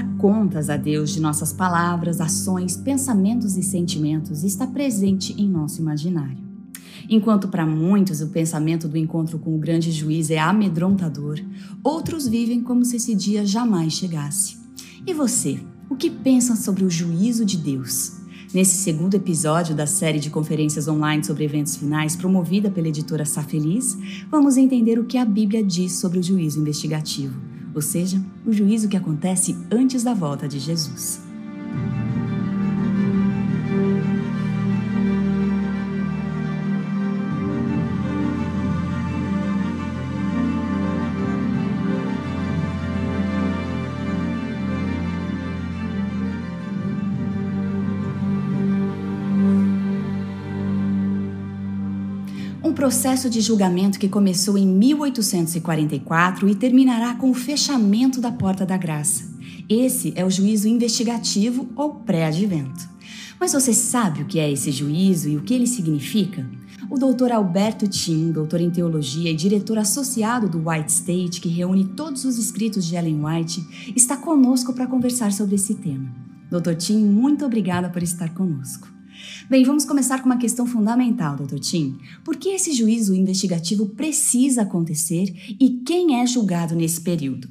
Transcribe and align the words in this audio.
prestar 0.00 0.16
contas 0.16 0.70
a 0.70 0.76
Deus 0.76 1.10
de 1.10 1.20
nossas 1.20 1.52
palavras, 1.52 2.20
ações, 2.20 2.76
pensamentos 2.76 3.56
e 3.56 3.62
sentimentos 3.62 4.44
está 4.44 4.66
presente 4.66 5.34
em 5.38 5.48
nosso 5.48 5.80
imaginário. 5.80 6.38
Enquanto 7.08 7.48
para 7.48 7.66
muitos 7.66 8.20
o 8.20 8.28
pensamento 8.28 8.88
do 8.88 8.96
encontro 8.96 9.38
com 9.38 9.54
o 9.54 9.58
grande 9.58 9.90
juiz 9.90 10.30
é 10.30 10.38
amedrontador, 10.38 11.40
outros 11.82 12.26
vivem 12.26 12.62
como 12.62 12.84
se 12.84 12.96
esse 12.96 13.14
dia 13.14 13.44
jamais 13.44 13.92
chegasse. 13.92 14.58
E 15.06 15.12
você, 15.12 15.58
o 15.88 15.96
que 15.96 16.10
pensa 16.10 16.54
sobre 16.54 16.84
o 16.84 16.90
juízo 16.90 17.44
de 17.44 17.56
Deus? 17.56 18.20
Nesse 18.54 18.76
segundo 18.76 19.14
episódio 19.14 19.74
da 19.74 19.86
série 19.86 20.18
de 20.18 20.30
conferências 20.30 20.88
online 20.88 21.24
sobre 21.24 21.44
eventos 21.44 21.76
finais 21.76 22.16
promovida 22.16 22.70
pela 22.70 22.88
editora 22.88 23.24
Safeliz, 23.24 23.96
vamos 24.30 24.56
entender 24.56 24.98
o 24.98 25.04
que 25.04 25.18
a 25.18 25.24
Bíblia 25.24 25.62
diz 25.62 25.92
sobre 25.92 26.18
o 26.18 26.22
juízo 26.22 26.60
investigativo 26.60 27.49
ou 27.74 27.82
seja, 27.82 28.20
o 28.46 28.52
juízo 28.52 28.88
que 28.88 28.96
acontece 28.96 29.56
antes 29.70 30.02
da 30.02 30.14
volta 30.14 30.48
de 30.48 30.58
Jesus. 30.58 31.20
Processo 52.90 53.30
de 53.30 53.40
julgamento 53.40 54.00
que 54.00 54.08
começou 54.08 54.58
em 54.58 54.66
1844 54.66 56.48
e 56.48 56.56
terminará 56.56 57.14
com 57.14 57.30
o 57.30 57.34
fechamento 57.34 58.20
da 58.20 58.32
Porta 58.32 58.66
da 58.66 58.76
Graça. 58.76 59.30
Esse 59.68 60.12
é 60.16 60.24
o 60.24 60.30
juízo 60.30 60.66
investigativo 60.66 61.68
ou 61.76 61.94
pré-advento. 61.94 62.88
Mas 63.38 63.52
você 63.52 63.72
sabe 63.72 64.22
o 64.22 64.24
que 64.24 64.40
é 64.40 64.50
esse 64.50 64.72
juízo 64.72 65.28
e 65.28 65.36
o 65.36 65.42
que 65.42 65.54
ele 65.54 65.68
significa? 65.68 66.44
O 66.90 66.96
Dr. 66.96 67.30
Alberto 67.30 67.86
Tim, 67.86 68.32
doutor 68.32 68.60
em 68.60 68.70
teologia 68.70 69.30
e 69.30 69.36
diretor 69.36 69.78
associado 69.78 70.48
do 70.48 70.68
White 70.68 70.90
State, 70.90 71.40
que 71.40 71.48
reúne 71.48 71.84
todos 71.84 72.24
os 72.24 72.38
escritos 72.38 72.84
de 72.84 72.96
Ellen 72.96 73.24
White, 73.24 73.92
está 73.94 74.16
conosco 74.16 74.72
para 74.72 74.88
conversar 74.88 75.30
sobre 75.30 75.54
esse 75.54 75.76
tema. 75.76 76.10
Dr. 76.50 76.74
Tim, 76.74 77.04
muito 77.04 77.46
obrigada 77.46 77.88
por 77.88 78.02
estar 78.02 78.34
conosco. 78.34 78.88
Bem, 79.48 79.64
vamos 79.64 79.84
começar 79.84 80.20
com 80.20 80.26
uma 80.26 80.38
questão 80.38 80.66
fundamental, 80.66 81.36
Dr. 81.36 81.58
Tim. 81.58 81.98
Por 82.24 82.36
que 82.36 82.50
esse 82.50 82.72
juízo 82.72 83.14
investigativo 83.14 83.86
precisa 83.90 84.62
acontecer 84.62 85.34
e 85.60 85.80
quem 85.84 86.20
é 86.20 86.26
julgado 86.26 86.74
nesse 86.74 87.00
período? 87.00 87.48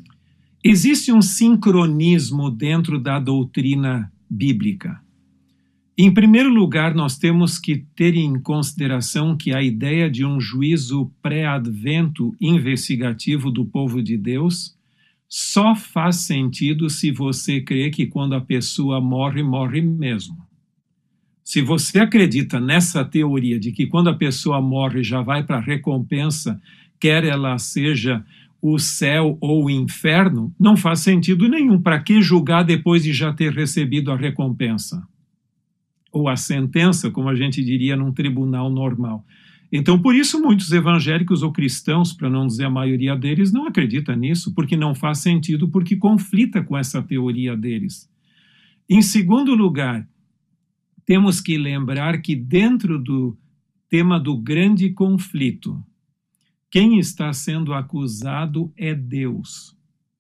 Existe 0.64 1.12
um 1.12 1.22
sincronismo 1.22 2.50
dentro 2.50 3.00
da 3.00 3.20
doutrina 3.20 4.12
bíblica. 4.30 5.02
Em 5.98 6.14
primeiro 6.14 6.50
lugar, 6.50 6.96
nós 6.96 7.18
temos 7.18 7.60
que 7.60 7.86
ter 7.96 8.16
em 8.16 8.40
consideração 8.40 9.36
que 9.36 9.54
a 9.54 9.62
ideia 9.62 10.10
de 10.10 10.26
um 10.26 10.40
juízo 10.40 11.12
pré-advento 11.22 12.34
investigativo 12.40 13.52
do 13.52 13.66
povo 13.66 14.02
de 14.02 14.18
Deus 14.18 14.78
só 15.28 15.76
faz 15.76 16.18
sentido 16.18 16.90
se 16.90 17.12
você 17.12 17.62
crê 17.62 17.90
que 17.90 18.08
quando 18.08 18.34
a 18.34 18.42
pessoa 18.42 19.02
morre, 19.02 19.44
morre 19.44 19.82
mesmo. 19.82 20.49
Se 21.50 21.64
você 21.64 21.98
acredita 21.98 22.60
nessa 22.60 23.04
teoria 23.04 23.60
de 23.60 23.72
que 23.72 23.88
quando 23.88 24.08
a 24.08 24.14
pessoa 24.14 24.62
morre 24.62 25.02
já 25.02 25.20
vai 25.24 25.44
para 25.44 25.58
a 25.58 25.60
recompensa, 25.60 26.62
quer 27.00 27.24
ela 27.24 27.58
seja 27.58 28.24
o 28.62 28.78
céu 28.78 29.36
ou 29.42 29.66
o 29.66 29.70
inferno, 29.72 30.54
não 30.60 30.78
faz 30.78 31.00
sentido 31.00 31.50
nenhum. 31.50 31.82
Para 31.82 32.00
que 32.04 32.22
julgar 32.22 32.62
depois 32.62 33.02
de 33.02 33.12
já 33.14 33.34
ter 33.34 33.52
recebido 33.52 34.12
a 34.12 34.16
recompensa? 34.16 35.02
Ou 36.12 36.30
a 36.30 36.36
sentença, 36.36 37.10
como 37.10 37.30
a 37.30 37.34
gente 37.36 37.66
diria 37.66 37.96
num 37.96 38.12
tribunal 38.12 38.70
normal. 38.70 39.26
Então, 39.72 40.00
por 40.00 40.14
isso, 40.14 40.40
muitos 40.40 40.72
evangélicos 40.72 41.42
ou 41.42 41.52
cristãos, 41.52 42.14
para 42.14 42.30
não 42.30 42.46
dizer 42.46 42.66
a 42.66 42.70
maioria 42.70 43.16
deles, 43.16 43.52
não 43.52 43.66
acreditam 43.66 44.16
nisso, 44.16 44.54
porque 44.54 44.78
não 44.78 44.94
faz 44.94 45.18
sentido, 45.18 45.68
porque 45.68 45.96
conflita 45.96 46.62
com 46.62 46.78
essa 46.78 47.02
teoria 47.02 47.58
deles. 47.58 48.08
Em 48.88 49.02
segundo 49.02 49.56
lugar, 49.56 50.08
temos 51.10 51.42
que 51.42 51.58
lembrar 51.58 52.22
que, 52.22 52.36
dentro 52.36 53.02
do 53.02 53.36
tema 53.90 54.20
do 54.20 54.38
grande 54.38 54.92
conflito, 54.92 55.84
quem 56.70 57.00
está 57.00 57.34
sendo 57.34 57.74
acusado 57.74 58.72
é 58.78 58.94
Deus 58.94 59.76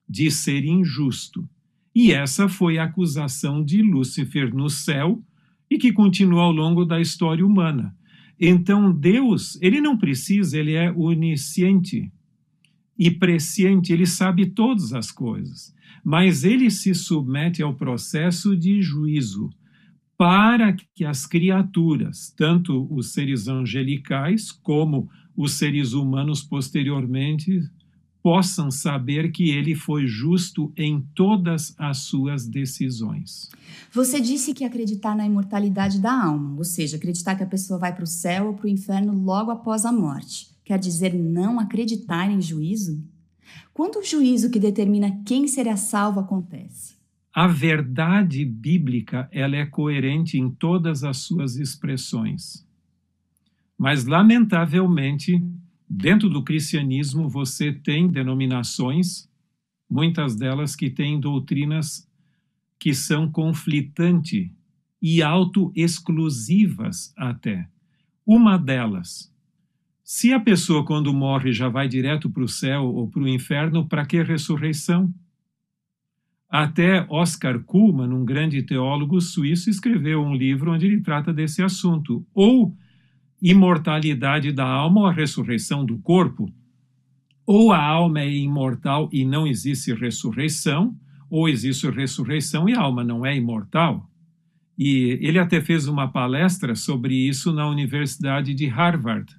de 0.09 0.31
ser 0.31 0.65
injusto. 0.65 1.47
E 1.93 2.11
essa 2.11 2.49
foi 2.49 2.79
a 2.79 2.85
acusação 2.85 3.63
de 3.63 3.83
Lúcifer 3.83 4.51
no 4.51 4.67
céu 4.67 5.23
e 5.69 5.77
que 5.77 5.93
continua 5.93 6.41
ao 6.41 6.51
longo 6.51 6.83
da 6.83 6.99
história 6.99 7.45
humana. 7.45 7.95
Então, 8.39 8.91
Deus, 8.91 9.61
ele 9.61 9.79
não 9.79 9.95
precisa, 9.95 10.57
ele 10.57 10.73
é 10.73 10.91
onisciente 10.91 12.11
e 12.97 13.11
presciente, 13.11 13.93
ele 13.93 14.07
sabe 14.07 14.47
todas 14.47 14.91
as 14.91 15.11
coisas, 15.11 15.71
mas 16.03 16.43
ele 16.43 16.71
se 16.71 16.95
submete 16.95 17.61
ao 17.61 17.75
processo 17.75 18.57
de 18.57 18.81
juízo 18.81 19.51
para 20.19 20.75
que 20.93 21.05
as 21.05 21.25
criaturas, 21.25 22.33
tanto 22.35 22.85
os 22.93 23.13
seres 23.13 23.47
angelicais 23.47 24.51
como 24.51 25.09
os 25.33 25.53
seres 25.53 25.93
humanos 25.93 26.43
posteriormente, 26.43 27.63
possam 28.21 28.69
saber 28.69 29.31
que 29.31 29.49
ele 29.49 29.75
foi 29.75 30.07
justo 30.07 30.73
em 30.75 30.99
todas 31.15 31.73
as 31.77 31.99
suas 31.99 32.45
decisões. 32.45 33.49
Você 33.93 34.19
disse 34.19 34.53
que 34.53 34.65
acreditar 34.65 35.15
na 35.15 35.25
imortalidade 35.25 36.01
da 36.01 36.25
alma, 36.25 36.57
ou 36.57 36.65
seja, 36.65 36.97
acreditar 36.97 37.35
que 37.35 37.43
a 37.43 37.47
pessoa 37.47 37.79
vai 37.79 37.95
para 37.95 38.03
o 38.03 38.07
céu 38.07 38.47
ou 38.47 38.53
para 38.55 38.65
o 38.65 38.69
inferno 38.69 39.13
logo 39.13 39.51
após 39.51 39.85
a 39.85 39.91
morte, 39.93 40.49
quer 40.65 40.77
dizer 40.77 41.13
não 41.13 41.61
acreditar 41.61 42.29
em 42.29 42.41
juízo? 42.41 43.01
Quando 43.73 43.99
o 43.99 44.03
juízo 44.03 44.49
que 44.49 44.59
determina 44.59 45.23
quem 45.23 45.47
será 45.47 45.77
salvo 45.77 46.19
acontece? 46.19 46.98
A 47.33 47.47
verdade 47.47 48.43
bíblica 48.43 49.29
ela 49.31 49.55
é 49.55 49.65
coerente 49.65 50.37
em 50.37 50.49
todas 50.49 51.03
as 51.03 51.17
suas 51.17 51.57
expressões. 51.57 52.67
Mas, 53.77 54.05
lamentavelmente, 54.05 55.41
dentro 55.87 56.29
do 56.29 56.43
cristianismo 56.43 57.29
você 57.29 57.71
tem 57.71 58.07
denominações, 58.07 59.29
muitas 59.89 60.35
delas 60.35 60.75
que 60.75 60.89
têm 60.89 61.19
doutrinas 61.19 62.07
que 62.77 62.93
são 62.93 63.31
conflitantes 63.31 64.49
e 65.01 65.21
auto-exclusivas 65.21 67.13
até. 67.17 67.67
Uma 68.25 68.57
delas, 68.57 69.33
se 70.03 70.33
a 70.33 70.39
pessoa 70.39 70.85
quando 70.85 71.13
morre 71.13 71.53
já 71.53 71.69
vai 71.69 71.87
direto 71.87 72.29
para 72.29 72.43
o 72.43 72.47
céu 72.47 72.83
ou 72.85 73.07
para 73.07 73.21
o 73.21 73.27
inferno, 73.27 73.87
para 73.87 74.05
que 74.05 74.21
ressurreição? 74.21 75.13
Até 76.49 77.05
Oscar 77.09 77.59
Kuhlmann, 77.59 78.11
um 78.11 78.25
grande 78.25 78.63
teólogo 78.63 79.21
suíço, 79.21 79.69
escreveu 79.69 80.23
um 80.23 80.33
livro 80.33 80.73
onde 80.73 80.87
ele 80.87 80.99
trata 80.99 81.31
desse 81.31 81.61
assunto. 81.61 82.25
Ou 82.33 82.75
imortalidade 83.39 84.51
da 84.51 84.65
alma 84.65 85.01
ou 85.01 85.05
a 85.05 85.11
ressurreição 85.11 85.85
do 85.85 85.99
corpo. 85.99 86.51
Ou 87.45 87.71
a 87.71 87.83
alma 87.83 88.21
é 88.21 88.31
imortal 88.31 89.09
e 89.11 89.23
não 89.23 89.45
existe 89.45 89.93
ressurreição, 89.93 90.95
ou 91.29 91.47
existe 91.47 91.87
ressurreição 91.89 92.67
e 92.67 92.73
a 92.73 92.81
alma 92.81 93.03
não 93.03 93.23
é 93.23 93.35
imortal. 93.35 94.09
E 94.77 95.19
ele 95.21 95.37
até 95.37 95.61
fez 95.61 95.87
uma 95.87 96.07
palestra 96.07 96.73
sobre 96.73 97.13
isso 97.13 97.53
na 97.53 97.69
Universidade 97.69 98.55
de 98.55 98.65
Harvard, 98.65 99.35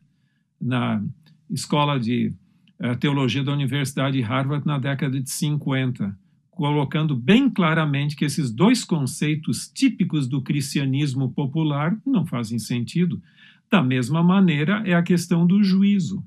na 0.60 1.02
Escola 1.48 1.98
de 1.98 2.32
eh, 2.78 2.94
Teologia 2.96 3.42
da 3.42 3.52
Universidade 3.52 4.16
de 4.16 4.22
Harvard, 4.22 4.64
na 4.66 4.78
década 4.78 5.20
de 5.20 5.30
50 5.30 6.16
colocando 6.60 7.16
bem 7.16 7.48
claramente 7.48 8.14
que 8.14 8.22
esses 8.22 8.50
dois 8.50 8.84
conceitos 8.84 9.66
típicos 9.66 10.28
do 10.28 10.42
cristianismo 10.42 11.30
popular 11.30 11.98
não 12.04 12.26
fazem 12.26 12.58
sentido. 12.58 13.18
Da 13.70 13.82
mesma 13.82 14.22
maneira, 14.22 14.82
é 14.84 14.92
a 14.92 15.02
questão 15.02 15.46
do 15.46 15.64
juízo. 15.64 16.22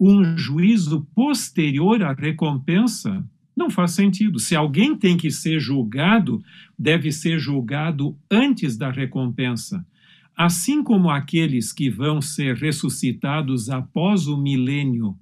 Um 0.00 0.38
juízo 0.38 1.06
posterior 1.14 2.02
à 2.02 2.14
recompensa 2.14 3.22
não 3.54 3.68
faz 3.68 3.90
sentido. 3.90 4.38
Se 4.38 4.56
alguém 4.56 4.96
tem 4.96 5.14
que 5.14 5.30
ser 5.30 5.60
julgado, 5.60 6.42
deve 6.78 7.12
ser 7.12 7.38
julgado 7.38 8.16
antes 8.30 8.78
da 8.78 8.90
recompensa. 8.90 9.86
Assim 10.34 10.82
como 10.82 11.10
aqueles 11.10 11.70
que 11.70 11.90
vão 11.90 12.22
ser 12.22 12.56
ressuscitados 12.56 13.68
após 13.68 14.26
o 14.26 14.38
milênio. 14.38 15.14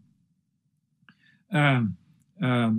Ah, 1.50 1.84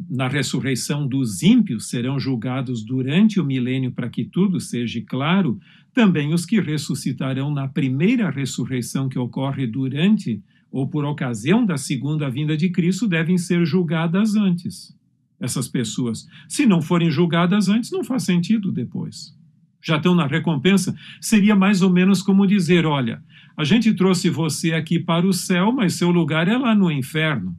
na 0.10 0.28
ressurreição 0.28 1.08
dos 1.08 1.42
ímpios 1.42 1.90
serão 1.90 2.20
julgados 2.20 2.84
durante 2.84 3.40
o 3.40 3.46
milênio 3.46 3.92
para 3.92 4.10
que 4.10 4.26
tudo 4.26 4.60
seja 4.60 5.02
claro, 5.02 5.60
também 5.94 6.34
os 6.34 6.46
que 6.46 6.60
ressuscitarão 6.60 7.54
na 7.54 7.68
primeira 7.68 8.30
ressurreição 8.30 9.08
que 9.08 9.18
ocorre 9.18 9.66
durante 9.66 10.44
ou 10.70 10.88
por 10.88 11.06
ocasião 11.06 11.66
da 11.66 11.78
segunda 11.78 12.30
vinda 12.30 12.58
de 12.58 12.70
Cristo 12.70 13.08
devem 13.08 13.38
ser 13.38 13.66
julgadas 13.66 14.36
antes. 14.36 14.94
essas 15.40 15.68
pessoas. 15.68 16.26
Se 16.48 16.66
não 16.66 16.82
forem 16.82 17.12
julgadas 17.12 17.68
antes, 17.68 17.92
não 17.92 18.04
faz 18.04 18.24
sentido 18.24 18.72
depois. 18.72 19.36
Já 19.82 19.98
estão 19.98 20.16
na 20.16 20.26
recompensa. 20.26 20.96
Seria 21.22 21.56
mais 21.56 21.82
ou 21.82 21.90
menos 21.90 22.22
como 22.22 22.48
dizer: 22.48 22.86
olha, 22.86 23.22
a 23.56 23.64
gente 23.64 23.94
trouxe 23.94 24.30
você 24.30 24.74
aqui 24.74 24.98
para 25.00 25.28
o 25.28 25.34
céu, 25.34 25.72
mas 25.72 25.94
seu 25.94 26.10
lugar 26.10 26.48
é 26.48 26.58
lá 26.58 26.74
no 26.74 26.92
inferno. 26.92 27.56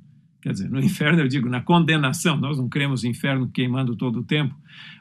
Quer 0.47 0.53
dizer, 0.53 0.71
no 0.71 0.79
inferno 0.79 1.23
eu 1.23 1.27
digo 1.27 1.49
na 1.49 1.61
condenação, 1.61 2.37
nós 2.37 2.57
não 2.57 2.69
cremos 2.69 3.03
no 3.03 3.11
inferno 3.11 3.49
queimando 3.49 3.97
todo 3.97 4.21
o 4.21 4.23
tempo, 4.23 4.55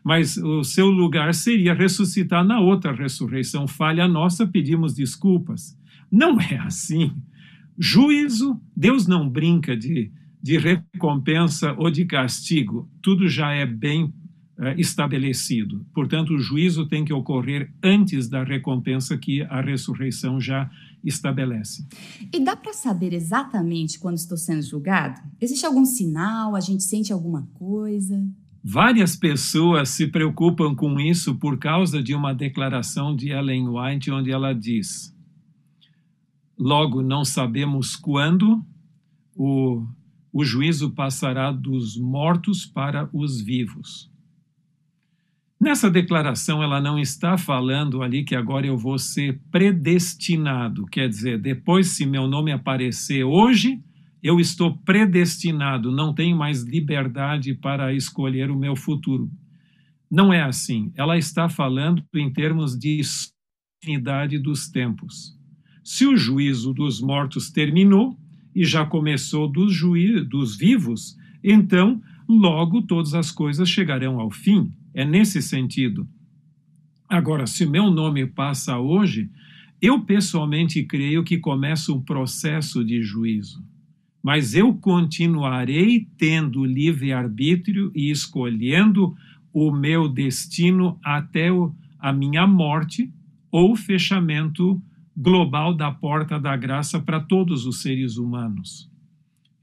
mas 0.03 0.37
o 0.37 0.63
seu 0.63 0.87
lugar 0.87 1.35
seria 1.35 1.75
ressuscitar 1.75 2.43
na 2.43 2.59
outra 2.59 2.91
ressurreição. 2.91 3.67
Falha 3.67 4.07
nossa, 4.07 4.47
pedimos 4.47 4.95
desculpas. 4.95 5.77
Não 6.11 6.41
é 6.41 6.57
assim. 6.57 7.11
Juízo, 7.77 8.59
Deus 8.75 9.05
não 9.05 9.29
brinca 9.29 9.77
de, 9.77 10.11
de 10.41 10.57
recompensa 10.57 11.75
ou 11.77 11.91
de 11.91 12.05
castigo, 12.05 12.89
tudo 12.99 13.27
já 13.27 13.51
é 13.51 13.67
bem 13.67 14.11
estabelecido. 14.77 15.85
Portanto, 15.93 16.33
o 16.33 16.39
juízo 16.39 16.87
tem 16.87 17.03
que 17.03 17.13
ocorrer 17.13 17.73
antes 17.83 18.29
da 18.29 18.43
recompensa 18.43 19.17
que 19.17 19.41
a 19.43 19.61
ressurreição 19.61 20.39
já 20.39 20.69
estabelece. 21.03 21.85
E 22.33 22.39
dá 22.39 22.55
para 22.55 22.73
saber 22.73 23.13
exatamente 23.13 23.99
quando 23.99 24.17
estou 24.17 24.37
sendo 24.37 24.61
julgado? 24.61 25.21
Existe 25.39 25.65
algum 25.65 25.85
sinal? 25.85 26.55
A 26.55 26.59
gente 26.59 26.83
sente 26.83 27.11
alguma 27.11 27.47
coisa? 27.53 28.25
Várias 28.63 29.15
pessoas 29.15 29.89
se 29.89 30.07
preocupam 30.07 30.73
com 30.73 30.99
isso 30.99 31.35
por 31.35 31.59
causa 31.59 32.01
de 32.01 32.15
uma 32.15 32.33
declaração 32.33 33.15
de 33.15 33.29
Ellen 33.29 33.67
White, 33.67 34.09
onde 34.09 34.31
ela 34.31 34.53
diz: 34.53 35.15
Logo, 36.57 37.03
não 37.03 37.23
sabemos 37.23 37.95
quando 37.95 38.65
o, 39.35 39.85
o 40.33 40.43
juízo 40.43 40.89
passará 40.89 41.51
dos 41.51 41.95
mortos 41.95 42.65
para 42.65 43.07
os 43.13 43.39
vivos. 43.39 44.09
Nessa 45.65 45.89
declaração, 45.89 46.61
ela 46.61 46.79
não 46.79 46.99
está 46.99 47.39
falando 47.39 48.03
ali 48.03 48.23
que 48.23 48.35
agora 48.35 48.67
eu 48.67 48.77
vou 48.77 48.99
ser 48.99 49.41
predestinado, 49.49 50.85
quer 50.85 51.09
dizer, 51.09 51.41
depois, 51.41 51.87
se 51.87 52.05
meu 52.05 52.27
nome 52.27 52.51
aparecer 52.51 53.23
hoje, 53.23 53.81
eu 54.21 54.39
estou 54.39 54.77
predestinado, 54.77 55.91
não 55.91 56.13
tenho 56.13 56.37
mais 56.37 56.61
liberdade 56.61 57.55
para 57.55 57.91
escolher 57.95 58.51
o 58.51 58.55
meu 58.55 58.75
futuro. 58.75 59.27
Não 60.09 60.31
é 60.31 60.43
assim. 60.43 60.91
Ela 60.93 61.17
está 61.17 61.49
falando 61.49 62.03
em 62.13 62.31
termos 62.31 62.77
de 62.77 63.01
unidade 63.83 64.37
dos 64.37 64.69
tempos. 64.69 65.35
Se 65.83 66.05
o 66.05 66.15
juízo 66.15 66.75
dos 66.75 67.01
mortos 67.01 67.49
terminou 67.49 68.15
e 68.53 68.63
já 68.63 68.85
começou 68.85 69.51
dos, 69.51 69.73
juí 69.73 70.23
dos 70.23 70.55
vivos, 70.55 71.17
então 71.43 71.99
logo 72.29 72.83
todas 72.83 73.15
as 73.15 73.31
coisas 73.31 73.67
chegarão 73.67 74.19
ao 74.19 74.29
fim. 74.29 74.71
É 74.95 75.03
nesse 75.03 75.41
sentido. 75.41 76.07
Agora, 77.09 77.45
se 77.45 77.65
meu 77.65 77.91
nome 77.91 78.25
passa 78.25 78.79
hoje, 78.79 79.29
eu 79.81 79.99
pessoalmente 79.99 80.81
creio 80.83 81.21
que 81.21 81.37
começa 81.37 81.91
um 81.91 82.01
processo 82.01 82.81
de 82.81 83.03
juízo. 83.03 83.61
Mas 84.23 84.55
eu 84.55 84.73
continuarei 84.73 86.07
tendo 86.17 86.63
livre-arbítrio 86.63 87.91
e 87.93 88.09
escolhendo 88.09 89.13
o 89.53 89.69
meu 89.69 90.07
destino 90.07 90.97
até 91.03 91.49
a 91.99 92.13
minha 92.13 92.47
morte 92.47 93.11
ou 93.51 93.75
fechamento 93.75 94.81
global 95.15 95.73
da 95.73 95.91
porta 95.91 96.39
da 96.39 96.55
graça 96.55 97.01
para 97.01 97.19
todos 97.19 97.65
os 97.65 97.81
seres 97.81 98.15
humanos. 98.15 98.89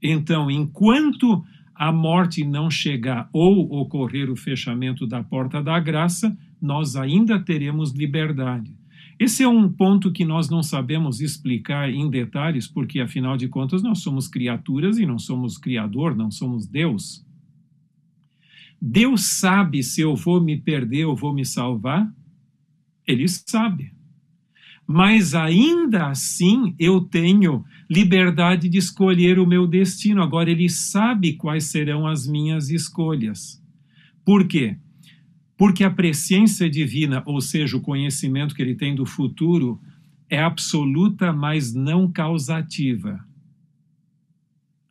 Então, 0.01 0.51
enquanto 0.51 1.43
a 1.75 1.91
morte 1.91 2.43
não 2.43 2.69
chegar 2.69 3.29
ou 3.33 3.71
ocorrer 3.81 4.29
o 4.29 4.35
fechamento 4.35 5.07
da 5.07 5.23
porta 5.23 5.61
da 5.61 5.79
graça, 5.79 6.37
nós 6.61 6.95
ainda 6.95 7.39
teremos 7.39 7.91
liberdade. 7.91 8.75
Esse 9.19 9.43
é 9.43 9.47
um 9.47 9.71
ponto 9.71 10.11
que 10.11 10.25
nós 10.25 10.49
não 10.49 10.63
sabemos 10.63 11.21
explicar 11.21 11.89
em 11.89 12.09
detalhes, 12.09 12.67
porque 12.67 12.99
afinal 12.99 13.37
de 13.37 13.47
contas 13.47 13.81
nós 13.81 13.99
somos 13.99 14.27
criaturas 14.27 14.97
e 14.97 15.05
não 15.05 15.19
somos 15.19 15.57
Criador, 15.57 16.15
não 16.15 16.31
somos 16.31 16.65
Deus. 16.65 17.25
Deus 18.81 19.39
sabe 19.39 19.81
se 19.81 20.01
eu 20.01 20.15
vou 20.15 20.41
me 20.41 20.57
perder 20.57 21.05
ou 21.05 21.15
vou 21.15 21.33
me 21.33 21.45
salvar? 21.45 22.11
Ele 23.07 23.27
sabe 23.27 23.93
mas 24.85 25.33
ainda 25.33 26.07
assim 26.07 26.75
eu 26.77 27.01
tenho 27.01 27.63
liberdade 27.89 28.67
de 28.67 28.77
escolher 28.77 29.39
o 29.39 29.47
meu 29.47 29.65
destino. 29.65 30.21
Agora, 30.21 30.51
ele 30.51 30.69
sabe 30.69 31.33
quais 31.33 31.65
serão 31.65 32.05
as 32.05 32.27
minhas 32.27 32.69
escolhas. 32.69 33.61
Por 34.25 34.47
quê? 34.47 34.77
Porque 35.57 35.83
a 35.83 35.91
presciência 35.91 36.69
divina, 36.69 37.23
ou 37.25 37.39
seja, 37.39 37.77
o 37.77 37.81
conhecimento 37.81 38.53
que 38.53 38.61
ele 38.61 38.75
tem 38.75 38.93
do 38.93 39.05
futuro, 39.05 39.79
é 40.29 40.41
absoluta, 40.41 41.31
mas 41.31 41.73
não 41.73 42.11
causativa. 42.11 43.25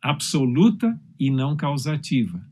Absoluta 0.01 0.99
e 1.19 1.29
não 1.29 1.55
causativa. 1.55 2.43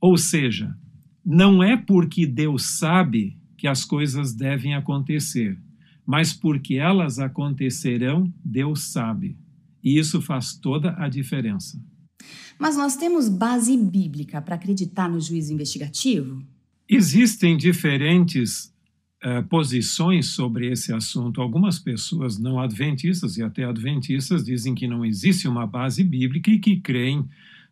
Ou 0.00 0.16
seja, 0.16 0.76
não 1.24 1.62
é 1.62 1.76
porque 1.76 2.26
Deus 2.26 2.78
sabe 2.78 3.36
que 3.56 3.66
as 3.66 3.84
coisas 3.84 4.32
devem 4.32 4.74
acontecer 4.74 5.58
mas 6.06 6.32
porque 6.32 6.74
elas 6.74 7.18
acontecerão, 7.18 8.32
Deus 8.44 8.84
sabe. 8.84 9.36
E 9.82 9.98
isso 9.98 10.20
faz 10.20 10.54
toda 10.54 10.94
a 10.98 11.08
diferença. 11.08 11.82
Mas 12.58 12.76
nós 12.76 12.96
temos 12.96 13.28
base 13.28 13.76
bíblica 13.76 14.42
para 14.42 14.54
acreditar 14.54 15.08
no 15.08 15.20
juízo 15.20 15.52
investigativo? 15.52 16.42
Existem 16.88 17.56
diferentes 17.56 18.72
uh, 19.24 19.42
posições 19.48 20.26
sobre 20.26 20.70
esse 20.70 20.92
assunto. 20.92 21.40
Algumas 21.40 21.78
pessoas 21.78 22.38
não 22.38 22.60
adventistas 22.60 23.36
e 23.38 23.42
até 23.42 23.64
adventistas 23.64 24.44
dizem 24.44 24.74
que 24.74 24.86
não 24.86 25.04
existe 25.04 25.48
uma 25.48 25.66
base 25.66 26.04
bíblica 26.04 26.50
e 26.50 26.58
que 26.58 26.76
creem 26.76 27.26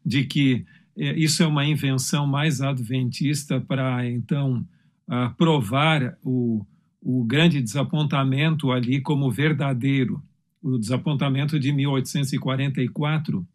de 0.04 0.25
que 0.25 0.64
uh, 0.96 1.02
isso 1.16 1.42
é 1.42 1.46
uma 1.46 1.66
invenção 1.66 2.26
mais 2.26 2.60
adventista 2.60 3.60
para 3.60 4.08
então 4.08 4.66
uh, 5.06 5.34
provar 5.36 6.16
o, 6.22 6.64
o 7.10 7.25
grande 7.25 7.62
desapontamento 7.62 8.70
ali 8.70 9.00
como 9.00 9.31
verdadeiro, 9.31 10.22
o 10.62 10.76
desapontamento 10.76 11.58
de 11.58 11.72
1844. 11.72 13.49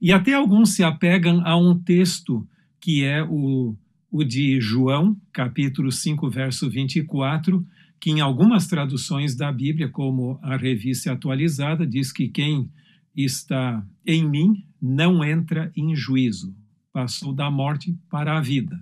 E 0.00 0.12
até 0.12 0.32
alguns 0.32 0.76
se 0.76 0.84
apegam 0.84 1.44
a 1.44 1.56
um 1.56 1.76
texto 1.76 2.46
que 2.80 3.02
é 3.02 3.20
o, 3.24 3.74
o 4.12 4.22
de 4.22 4.60
João, 4.60 5.20
capítulo 5.32 5.90
5, 5.90 6.30
verso 6.30 6.70
24, 6.70 7.66
que 7.98 8.12
em 8.12 8.20
algumas 8.20 8.68
traduções 8.68 9.34
da 9.34 9.50
Bíblia, 9.50 9.88
como 9.88 10.38
a 10.40 10.56
revista 10.56 11.10
atualizada, 11.10 11.84
diz 11.84 12.12
que 12.12 12.28
quem 12.28 12.70
está 13.16 13.84
em 14.06 14.24
mim 14.24 14.64
não 14.80 15.24
entra 15.24 15.72
em 15.76 15.96
juízo, 15.96 16.54
passou 16.92 17.32
da 17.32 17.50
morte 17.50 17.92
para 18.08 18.38
a 18.38 18.40
vida. 18.40 18.80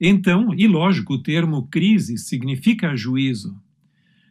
Então, 0.00 0.54
e 0.54 0.66
lógico, 0.66 1.14
o 1.14 1.22
termo 1.22 1.66
crise 1.66 2.16
significa 2.16 2.96
juízo. 2.96 3.60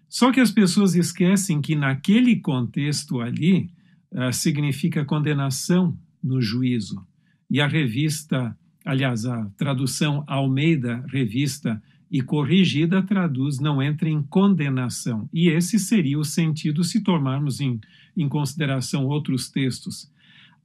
Só 0.08 0.32
que 0.32 0.40
as 0.40 0.50
pessoas 0.50 0.96
esquecem 0.96 1.62
que 1.62 1.76
naquele 1.76 2.38
contexto 2.38 3.22
ali 3.22 3.70
uh, 4.12 4.34
significa 4.34 5.06
condenação 5.06 5.96
no 6.24 6.42
juízo. 6.42 7.06
E 7.48 7.62
a 7.62 7.68
revista, 7.68 8.58
aliás, 8.84 9.26
a 9.26 9.46
tradução 9.56 10.24
Almeida, 10.26 11.06
revista 11.08 11.82
e 12.10 12.22
corrigida, 12.24 13.04
traduz 13.04 13.60
não 13.60 13.80
entra 13.80 14.10
em 14.10 14.24
condenação. 14.24 15.30
E 15.32 15.50
esse 15.50 15.78
seria 15.78 16.18
o 16.18 16.26
sentido 16.26 16.84
se 16.84 17.02
tomarmos 17.02 17.62
em, 17.62 17.80
em 18.18 18.28
consideração 18.28 19.06
outros 19.06 19.50
textos. 19.50 20.12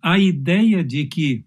A 0.00 0.18
ideia 0.18 0.82
de 0.82 1.04
que 1.04 1.44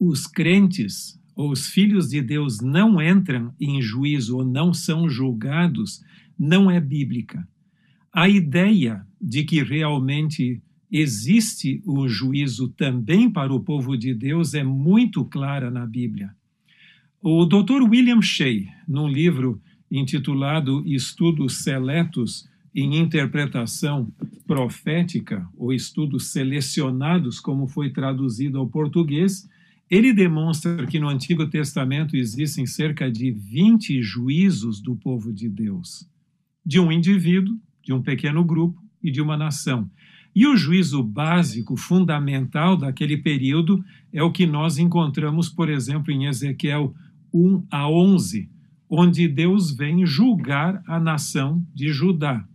os 0.00 0.26
crentes 0.26 1.17
os 1.46 1.68
filhos 1.68 2.08
de 2.08 2.20
Deus 2.20 2.60
não 2.60 3.00
entram 3.00 3.54
em 3.60 3.80
juízo 3.80 4.38
ou 4.38 4.44
não 4.44 4.74
são 4.74 5.08
julgados, 5.08 6.02
não 6.36 6.68
é 6.68 6.80
bíblica. 6.80 7.46
A 8.12 8.28
ideia 8.28 9.06
de 9.20 9.44
que 9.44 9.62
realmente 9.62 10.60
existe 10.90 11.80
o 11.86 12.08
juízo 12.08 12.68
também 12.70 13.30
para 13.30 13.54
o 13.54 13.60
povo 13.60 13.96
de 13.96 14.12
Deus 14.12 14.52
é 14.52 14.64
muito 14.64 15.24
clara 15.24 15.70
na 15.70 15.86
Bíblia. 15.86 16.34
O 17.22 17.44
Dr. 17.44 17.82
William 17.88 18.20
Shea, 18.20 18.64
num 18.88 19.06
livro 19.06 19.60
intitulado 19.88 20.82
Estudos 20.86 21.62
Seletos 21.62 22.48
em 22.74 22.96
Interpretação 22.96 24.12
Profética, 24.44 25.48
ou 25.56 25.72
Estudos 25.72 26.32
Selecionados, 26.32 27.38
como 27.38 27.68
foi 27.68 27.90
traduzido 27.90 28.58
ao 28.58 28.68
português, 28.68 29.48
ele 29.90 30.12
demonstra 30.12 30.86
que 30.86 31.00
no 31.00 31.08
Antigo 31.08 31.46
Testamento 31.46 32.16
existem 32.16 32.66
cerca 32.66 33.10
de 33.10 33.30
20 33.30 34.02
juízos 34.02 34.80
do 34.80 34.94
povo 34.96 35.32
de 35.32 35.48
Deus, 35.48 36.06
de 36.64 36.78
um 36.78 36.92
indivíduo, 36.92 37.56
de 37.82 37.92
um 37.92 38.02
pequeno 38.02 38.44
grupo 38.44 38.78
e 39.02 39.10
de 39.10 39.22
uma 39.22 39.36
nação. 39.36 39.90
E 40.34 40.46
o 40.46 40.56
juízo 40.56 41.02
básico, 41.02 41.76
fundamental 41.76 42.76
daquele 42.76 43.16
período, 43.16 43.82
é 44.12 44.22
o 44.22 44.30
que 44.30 44.46
nós 44.46 44.78
encontramos, 44.78 45.48
por 45.48 45.70
exemplo, 45.70 46.12
em 46.12 46.26
Ezequiel 46.26 46.94
1 47.32 47.66
a 47.70 47.90
11, 47.90 48.48
onde 48.90 49.26
Deus 49.26 49.72
vem 49.72 50.04
julgar 50.04 50.82
a 50.86 51.00
nação 51.00 51.66
de 51.74 51.88
Judá. 51.88 52.46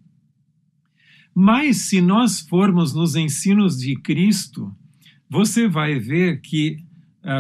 Mas 1.33 1.77
se 1.77 1.99
nós 1.99 2.41
formos 2.41 2.93
nos 2.93 3.15
ensinos 3.15 3.79
de 3.79 3.95
Cristo, 3.95 4.71
você 5.27 5.67
vai 5.67 5.99
ver 5.99 6.41
que 6.41 6.77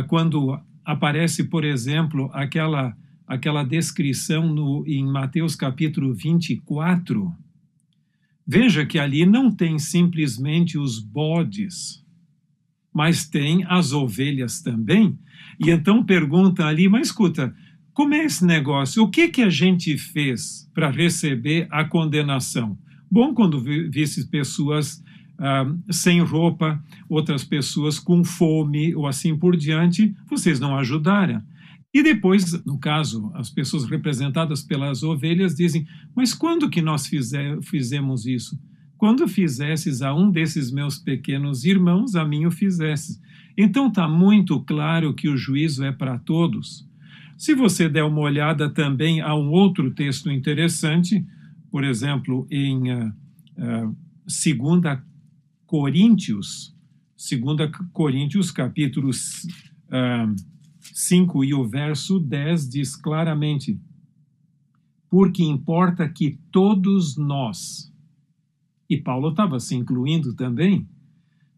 quando 0.07 0.59
aparece, 0.85 1.43
por 1.45 1.63
exemplo, 1.63 2.29
aquela, 2.33 2.95
aquela 3.27 3.63
descrição 3.63 4.47
no, 4.47 4.83
em 4.87 5.05
Mateus 5.05 5.55
capítulo 5.55 6.13
24, 6.13 7.35
Veja 8.45 8.85
que 8.85 8.99
ali 8.99 9.25
não 9.25 9.49
tem 9.49 9.79
simplesmente 9.79 10.77
os 10.77 10.99
bodes, 10.99 12.03
mas 12.93 13.25
tem 13.27 13.63
as 13.67 13.93
ovelhas 13.93 14.61
também. 14.61 15.17
E 15.59 15.69
então 15.69 16.03
pergunta 16.03 16.65
ali, 16.65 16.89
mas 16.89 17.07
escuta, 17.07 17.55
como 17.93 18.13
é 18.13 18.25
esse 18.25 18.45
negócio? 18.45 19.01
O 19.01 19.09
que, 19.09 19.29
que 19.29 19.41
a 19.41 19.49
gente 19.49 19.97
fez 19.97 20.69
para 20.73 20.91
receber 20.91 21.67
a 21.71 21.85
condenação? 21.85 22.77
Bom, 23.09 23.33
quando 23.33 23.61
visse 23.89 24.27
pessoas 24.29 25.01
ah, 25.39 25.65
sem 25.89 26.21
roupa, 26.21 26.81
outras 27.09 27.43
pessoas 27.43 27.99
com 27.99 28.23
fome 28.23 28.95
ou 28.95 29.07
assim 29.07 29.37
por 29.37 29.55
diante, 29.55 30.15
vocês 30.29 30.59
não 30.59 30.77
ajudaram. 30.77 31.41
E 31.93 32.01
depois, 32.01 32.63
no 32.65 32.79
caso, 32.79 33.31
as 33.35 33.49
pessoas 33.49 33.85
representadas 33.85 34.63
pelas 34.63 35.03
ovelhas 35.03 35.55
dizem: 35.55 35.85
Mas 36.15 36.33
quando 36.33 36.69
que 36.69 36.81
nós 36.81 37.07
fizer, 37.07 37.61
fizemos 37.61 38.25
isso? 38.25 38.59
Quando 38.97 39.27
fizesses 39.27 40.01
a 40.01 40.13
um 40.13 40.31
desses 40.31 40.71
meus 40.71 40.97
pequenos 40.97 41.65
irmãos, 41.65 42.15
a 42.15 42.25
mim 42.25 42.45
o 42.45 42.51
fizesses. 42.51 43.21
Então 43.55 43.89
está 43.89 44.07
muito 44.07 44.59
claro 44.61 45.13
que 45.13 45.29
o 45.29 45.37
juízo 45.37 45.83
é 45.83 45.91
para 45.91 46.17
todos. 46.17 46.87
Se 47.37 47.53
você 47.53 47.89
der 47.89 48.03
uma 48.03 48.21
olhada 48.21 48.69
também 48.69 49.21
a 49.21 49.35
um 49.35 49.51
outro 49.51 49.91
texto 49.91 50.31
interessante, 50.31 51.23
por 51.69 51.83
exemplo, 51.83 52.47
em 52.49 52.91
uh, 52.91 53.13
uh, 53.57 53.95
2 54.25 54.99
Coríntios, 55.73 56.71
2 57.17 57.71
Coríntios, 57.91 58.51
capítulos. 58.51 59.47
Uh, 59.87 60.35
5 60.93 61.43
e 61.43 61.51
o 61.55 61.67
verso 61.67 62.19
10 62.19 62.69
diz 62.69 62.95
claramente: 62.95 63.81
Porque 65.09 65.41
importa 65.41 66.07
que 66.07 66.37
todos 66.51 67.17
nós, 67.17 67.91
e 68.87 68.97
Paulo 68.97 69.29
estava 69.29 69.59
se 69.59 69.75
incluindo 69.75 70.35
também, 70.35 70.87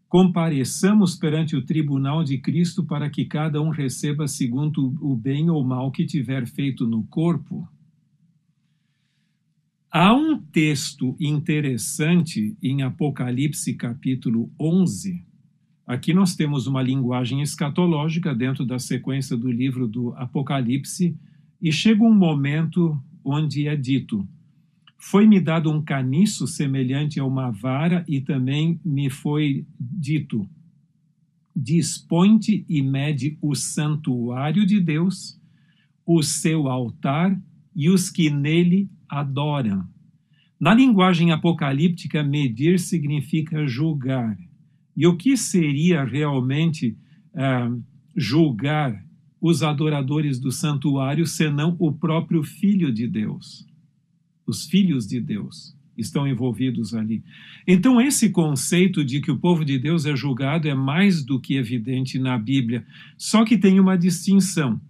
compareçamos 0.08 1.14
perante 1.14 1.54
o 1.54 1.66
tribunal 1.66 2.24
de 2.24 2.38
Cristo 2.38 2.82
para 2.86 3.10
que 3.10 3.26
cada 3.26 3.60
um 3.60 3.68
receba 3.68 4.26
segundo 4.26 4.96
o 4.98 5.14
bem 5.14 5.50
ou 5.50 5.62
mal 5.62 5.92
que 5.92 6.06
tiver 6.06 6.46
feito 6.46 6.86
no 6.86 7.02
corpo. 7.08 7.68
Há 9.90 10.14
um 10.14 10.38
texto 10.38 11.16
interessante 11.18 12.56
em 12.62 12.82
Apocalipse 12.82 13.74
capítulo 13.74 14.52
11, 14.58 15.24
Aqui 15.86 16.12
nós 16.12 16.34
temos 16.34 16.66
uma 16.66 16.82
linguagem 16.82 17.40
escatológica 17.42 18.34
dentro 18.34 18.66
da 18.66 18.76
sequência 18.76 19.36
do 19.36 19.48
livro 19.48 19.86
do 19.86 20.12
Apocalipse, 20.14 21.16
e 21.62 21.70
chega 21.70 22.02
um 22.02 22.12
momento 22.12 23.00
onde 23.24 23.68
é 23.68 23.76
dito: 23.76 24.26
Foi-me 24.98 25.38
dado 25.38 25.70
um 25.70 25.80
caniço 25.80 26.44
semelhante 26.48 27.20
a 27.20 27.24
uma 27.24 27.52
vara, 27.52 28.04
e 28.08 28.20
também 28.20 28.80
me 28.84 29.08
foi 29.08 29.64
dito: 29.78 30.48
Dispõe-te 31.54 32.66
e 32.68 32.82
mede 32.82 33.38
o 33.40 33.54
santuário 33.54 34.66
de 34.66 34.80
Deus, 34.80 35.40
o 36.04 36.20
seu 36.20 36.66
altar 36.68 37.40
e 37.76 37.90
os 37.90 38.08
que 38.08 38.30
nele 38.30 38.88
adoram. 39.06 39.86
Na 40.58 40.72
linguagem 40.74 41.30
apocalíptica, 41.30 42.22
medir 42.22 42.80
significa 42.80 43.66
julgar. 43.66 44.36
E 44.96 45.06
o 45.06 45.14
que 45.14 45.36
seria 45.36 46.02
realmente 46.02 46.96
uh, 47.34 47.82
julgar 48.16 49.04
os 49.38 49.62
adoradores 49.62 50.40
do 50.40 50.50
santuário 50.50 51.26
senão 51.26 51.76
o 51.78 51.92
próprio 51.92 52.42
Filho 52.42 52.90
de 52.90 53.06
Deus? 53.06 53.66
Os 54.46 54.64
filhos 54.64 55.06
de 55.06 55.20
Deus 55.20 55.76
estão 55.98 56.26
envolvidos 56.26 56.94
ali. 56.94 57.22
Então, 57.66 58.00
esse 58.00 58.30
conceito 58.30 59.04
de 59.04 59.20
que 59.20 59.30
o 59.30 59.38
povo 59.38 59.64
de 59.64 59.78
Deus 59.78 60.06
é 60.06 60.16
julgado 60.16 60.66
é 60.68 60.74
mais 60.74 61.22
do 61.22 61.38
que 61.38 61.56
evidente 61.56 62.18
na 62.18 62.38
Bíblia, 62.38 62.86
só 63.18 63.44
que 63.44 63.58
tem 63.58 63.78
uma 63.78 63.96
distinção. 63.98 64.80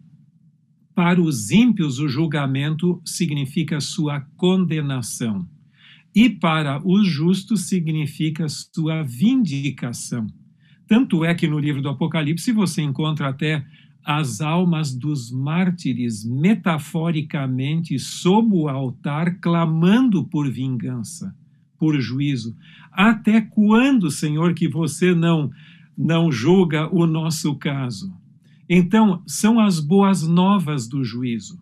Para 0.97 1.21
os 1.21 1.51
ímpios, 1.51 1.99
o 1.99 2.09
julgamento 2.09 3.03
significa 3.05 3.83
sua 3.83 4.23
condenação 4.35 5.47
e 6.15 6.31
para 6.31 6.81
os 6.83 7.07
justos 7.07 7.69
significa 7.69 8.49
sua 8.49 9.03
vindicação. 9.03 10.27
Tanto 10.89 11.23
é 11.23 11.35
que 11.35 11.47
no 11.47 11.59
livro 11.59 11.83
do 11.83 11.91
Apocalipse 11.91 12.51
você 12.51 12.81
encontra 12.81 13.29
até 13.29 13.63
as 14.03 14.41
almas 14.41 14.95
dos 14.95 15.31
mártires 15.31 16.25
metaforicamente 16.25 17.99
sob 17.99 18.57
o 18.57 18.67
altar 18.67 19.39
clamando 19.39 20.25
por 20.25 20.51
vingança, 20.51 21.37
por 21.79 22.01
juízo. 22.01 22.57
Até 22.91 23.43
quando, 23.43 24.11
Senhor, 24.11 24.55
que 24.55 24.67
você 24.67 25.15
não 25.15 25.51
não 25.95 26.33
julga 26.33 26.89
o 26.91 27.07
nosso 27.07 27.55
caso? 27.57 28.15
Então, 28.69 29.23
são 29.27 29.61
as 29.61 29.79
boas 29.79 30.23
novas 30.23 30.89
do 30.89 31.05
juízo. 31.05 31.59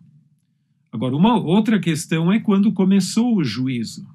Agora, 0.91 1.15
uma 1.15 1.37
outra 1.37 1.79
questão 1.79 2.31
é 2.31 2.39
quando 2.39 2.71
começou 2.71 3.35
o 3.35 3.43
juízo. 3.43 4.07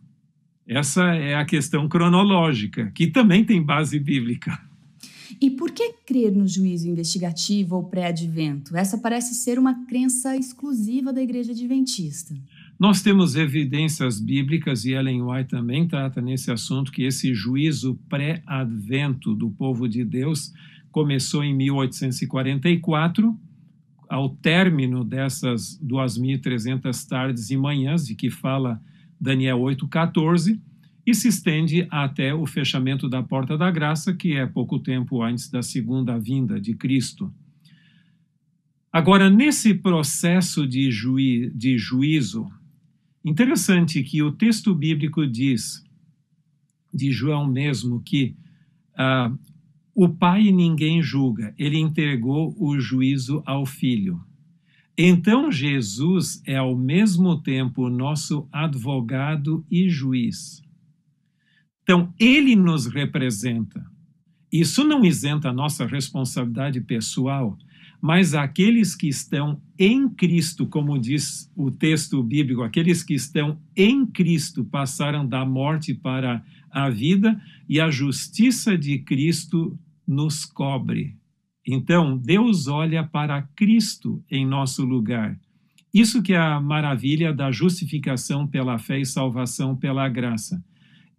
Essa 0.67 1.15
é 1.15 1.35
a 1.35 1.45
questão 1.45 1.89
cronológica, 1.89 2.91
que 2.95 3.07
também 3.07 3.45
tem 3.45 3.63
base 3.63 3.99
bíblica. 3.99 4.59
E 5.41 5.51
por 5.51 5.71
que 5.71 5.93
crer 6.07 6.33
no 6.33 6.47
juízo 6.47 6.89
investigativo 6.89 7.77
ou 7.77 7.85
pré-advento? 7.85 8.77
Essa 8.77 8.99
parece 8.99 9.35
ser 9.35 9.59
uma 9.59 9.87
crença 9.87 10.37
exclusiva 10.37 11.13
da 11.13 11.23
Igreja 11.23 11.53
Adventista. 11.53 12.35
Nós 12.79 13.03
temos 13.03 13.37
evidências 13.37 14.19
bíblicas, 14.19 14.85
e 14.85 14.93
Ellen 14.93 15.23
White 15.23 15.51
também 15.51 15.87
trata 15.87 16.21
nesse 16.21 16.51
assunto, 16.51 16.91
que 16.91 17.03
esse 17.03 17.35
juízo 17.35 17.99
pré-advento 18.09 19.35
do 19.35 19.51
povo 19.51 19.89
de 19.89 20.05
Deus 20.05 20.53
começou 20.91 21.45
em 21.45 21.55
1844, 21.55 23.39
ao 24.09 24.29
término 24.29 25.05
dessas 25.05 25.81
2.300 25.83 27.07
tardes 27.09 27.51
e 27.51 27.57
manhãs 27.57 28.07
de 28.07 28.15
que 28.15 28.29
fala 28.29 28.83
Daniel 29.21 29.59
8,14, 29.61 30.61
e 31.07 31.15
se 31.15 31.29
estende 31.29 31.87
até 31.91 32.35
o 32.35 32.47
fechamento 32.47 33.09
da 33.09 33.23
porta 33.23 33.57
da 33.57 33.71
graça, 33.71 34.15
que 34.15 34.35
é 34.35 34.47
pouco 34.47 34.79
tempo 34.79 35.23
antes 35.23 35.51
da 35.51 35.63
segunda 35.63 36.19
vinda 36.19 36.61
de 36.61 36.75
Cristo. 36.75 37.33
Agora, 38.93 39.31
nesse 39.31 39.75
processo 39.75 40.67
de, 40.67 40.91
juí 40.91 41.51
de 41.55 41.79
juízo, 41.79 42.51
interessante 43.25 44.03
que 44.03 44.23
o 44.23 44.33
texto 44.33 44.75
bíblico 44.75 45.27
diz, 45.27 45.85
de 46.93 47.13
João 47.13 47.47
mesmo, 47.47 48.03
que 48.03 48.37
uh, 48.95 49.39
o 49.95 50.09
pai 50.09 50.51
ninguém 50.51 51.03
julga, 51.03 51.55
ele 51.59 51.79
entregou 51.79 52.55
o 52.59 52.79
juízo 52.79 53.43
ao 53.45 53.67
filho. 53.67 54.21
Então 54.97 55.51
Jesus 55.51 56.43
é 56.47 56.57
ao 56.57 56.77
mesmo 56.77 57.41
tempo 57.41 57.89
nosso 57.89 58.49
advogado 58.53 59.65
e 59.71 59.89
juiz. 59.89 60.63
Então 61.83 62.13
ele 62.19 62.55
nos 62.55 62.87
representa. 62.87 63.85
Isso 64.53 64.85
não 64.85 65.05
isenta 65.05 65.49
a 65.49 65.53
nossa 65.53 65.87
responsabilidade 65.87 66.81
pessoal, 66.81 67.57
mas 68.01 68.35
aqueles 68.35 68.95
que 68.95 69.09
estão 69.09 69.61
em 69.79 70.09
Cristo, 70.09 70.67
como 70.67 70.99
diz 70.99 71.51
o 71.55 71.71
texto 71.71 72.23
bíblico, 72.23 72.63
aqueles 72.63 73.03
que 73.03 73.15
estão 73.15 73.61
em 73.77 74.07
Cristo 74.07 74.65
passaram 74.65 75.27
da 75.27 75.45
morte 75.45 75.95
para 75.95 76.37
a 76.37 76.43
vida 76.91 77.41
e 77.69 77.81
a 77.81 77.91
justiça 77.91 78.77
de 78.77 78.99
Cristo 78.99 79.79
nos 80.07 80.45
cobre. 80.45 81.17
Então, 81.67 82.17
Deus 82.17 82.67
olha 82.67 83.05
para 83.05 83.43
Cristo 83.55 84.23
em 84.31 84.47
nosso 84.47 84.85
lugar. 84.85 85.39
Isso 85.93 86.23
que 86.23 86.33
é 86.33 86.39
a 86.39 86.61
maravilha 86.61 87.33
da 87.33 87.51
justificação 87.51 88.47
pela 88.47 88.79
fé 88.79 89.01
e 89.01 89.05
salvação 89.05 89.77
pela 89.77 90.09
graça. 90.09 90.63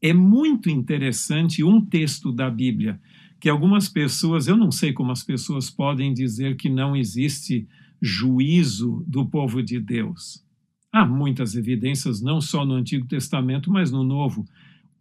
É 0.01 0.13
muito 0.13 0.69
interessante 0.69 1.63
um 1.63 1.79
texto 1.79 2.31
da 2.31 2.49
Bíblia 2.49 2.99
que 3.39 3.49
algumas 3.49 3.89
pessoas, 3.89 4.47
eu 4.47 4.55
não 4.55 4.71
sei 4.71 4.93
como 4.93 5.11
as 5.11 5.23
pessoas 5.23 5.69
podem 5.69 6.13
dizer 6.13 6.55
que 6.55 6.69
não 6.69 6.95
existe 6.95 7.67
juízo 8.01 9.03
do 9.07 9.25
povo 9.25 9.61
de 9.61 9.79
Deus. 9.79 10.43
Há 10.91 11.05
muitas 11.05 11.55
evidências, 11.55 12.21
não 12.21 12.41
só 12.41 12.65
no 12.65 12.75
Antigo 12.75 13.07
Testamento, 13.07 13.71
mas 13.71 13.91
no 13.91 14.03
Novo. 14.03 14.45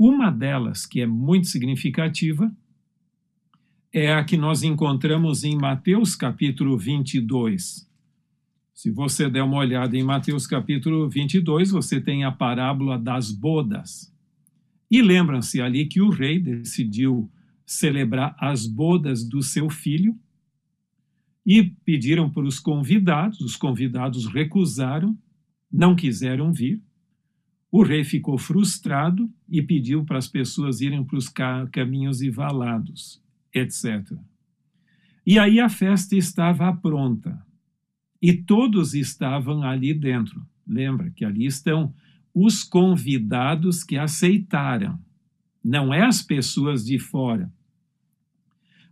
Uma 0.03 0.31
delas, 0.31 0.87
que 0.87 1.03
é 1.03 1.07
muito 1.07 1.47
significativa, 1.47 2.51
é 3.93 4.15
a 4.15 4.25
que 4.25 4.35
nós 4.35 4.63
encontramos 4.63 5.45
em 5.45 5.55
Mateus 5.55 6.17
capítulo 6.17 6.79
22. 6.79 7.87
Se 8.73 8.91
você 8.91 9.29
der 9.29 9.43
uma 9.43 9.59
olhada 9.59 9.95
em 9.99 10.03
Mateus 10.03 10.47
capítulo 10.47 11.07
22, 11.07 11.71
você 11.71 12.01
tem 12.01 12.25
a 12.25 12.33
parábola 12.33 12.99
das 12.99 13.31
bodas. 13.31 14.11
E 14.91 15.03
lembram-se 15.03 15.61
ali 15.61 15.85
que 15.85 16.01
o 16.01 16.09
rei 16.09 16.41
decidiu 16.41 17.31
celebrar 17.67 18.35
as 18.39 18.67
bodas 18.67 19.23
do 19.23 19.43
seu 19.43 19.69
filho 19.69 20.19
e 21.45 21.63
pediram 21.63 22.31
para 22.31 22.45
os 22.45 22.59
convidados, 22.59 23.43
os 23.43 23.55
convidados 23.55 24.25
recusaram, 24.25 25.15
não 25.71 25.95
quiseram 25.95 26.55
vir. 26.55 26.83
O 27.71 27.83
rei 27.83 28.03
ficou 28.03 28.37
frustrado 28.37 29.31
e 29.49 29.63
pediu 29.63 30.05
para 30.05 30.19
as 30.19 30.27
pessoas 30.27 30.81
irem 30.81 31.05
para 31.05 31.17
os 31.17 31.29
caminhos 31.71 32.21
e 32.21 32.29
valados, 32.29 33.23
etc. 33.55 34.13
E 35.25 35.39
aí 35.39 35.61
a 35.61 35.69
festa 35.69 36.17
estava 36.17 36.73
pronta 36.75 37.41
e 38.21 38.33
todos 38.33 38.95
estavam 38.95 39.63
ali 39.63 39.95
dentro. 39.95 40.45
Lembra 40.67 41.11
que 41.11 41.25
ali 41.25 41.47
estão 41.47 41.95
os 42.35 42.63
convidados 42.65 43.83
que 43.85 43.97
aceitaram, 43.97 44.99
não 45.63 45.93
é 45.93 46.05
as 46.05 46.23
pessoas 46.23 46.85
de 46.85 46.99
fora. 46.99 47.53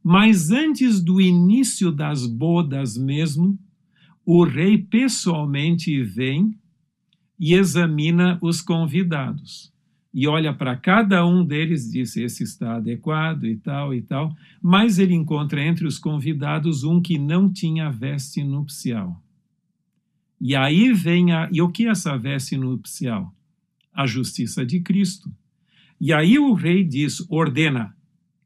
Mas 0.03 0.51
antes 0.51 1.03
do 1.03 1.21
início 1.21 1.91
das 1.91 2.27
bodas 2.27 2.97
mesmo, 2.97 3.59
o 4.25 4.45
rei 4.45 4.79
pessoalmente 4.79 6.03
vem 6.03 6.59
e 7.39 7.55
examina 7.55 8.39
os 8.43 8.61
convidados. 8.61 9.73
E 10.13 10.27
olha 10.27 10.53
para 10.53 10.75
cada 10.75 11.25
um 11.27 11.45
deles 11.45 11.91
diz: 11.91 12.17
esse 12.17 12.43
está 12.43 12.77
adequado 12.77 13.45
e 13.45 13.57
tal 13.57 13.95
e 13.95 14.03
tal. 14.03 14.35
Mas 14.61 14.99
ele 14.99 15.15
encontra 15.15 15.63
entre 15.63 15.87
os 15.87 15.99
convidados 15.99 16.83
um 16.83 17.01
que 17.01 17.19
não 17.19 17.53
tinha 17.53 17.91
veste 17.91 18.43
nupcial. 18.43 19.23
E 20.41 20.57
aí 20.57 20.93
vem 20.93 21.33
a. 21.33 21.49
E 21.53 21.61
o 21.61 21.69
que 21.69 21.87
é 21.87 21.91
essa 21.91 22.17
veste 22.17 22.57
nupcial? 22.57 23.33
A 23.93 24.07
justiça 24.07 24.65
de 24.65 24.81
Cristo. 24.81 25.31
E 26.01 26.13
aí 26.13 26.39
o 26.39 26.55
rei 26.55 26.83
diz: 26.83 27.25
ordena, 27.29 27.95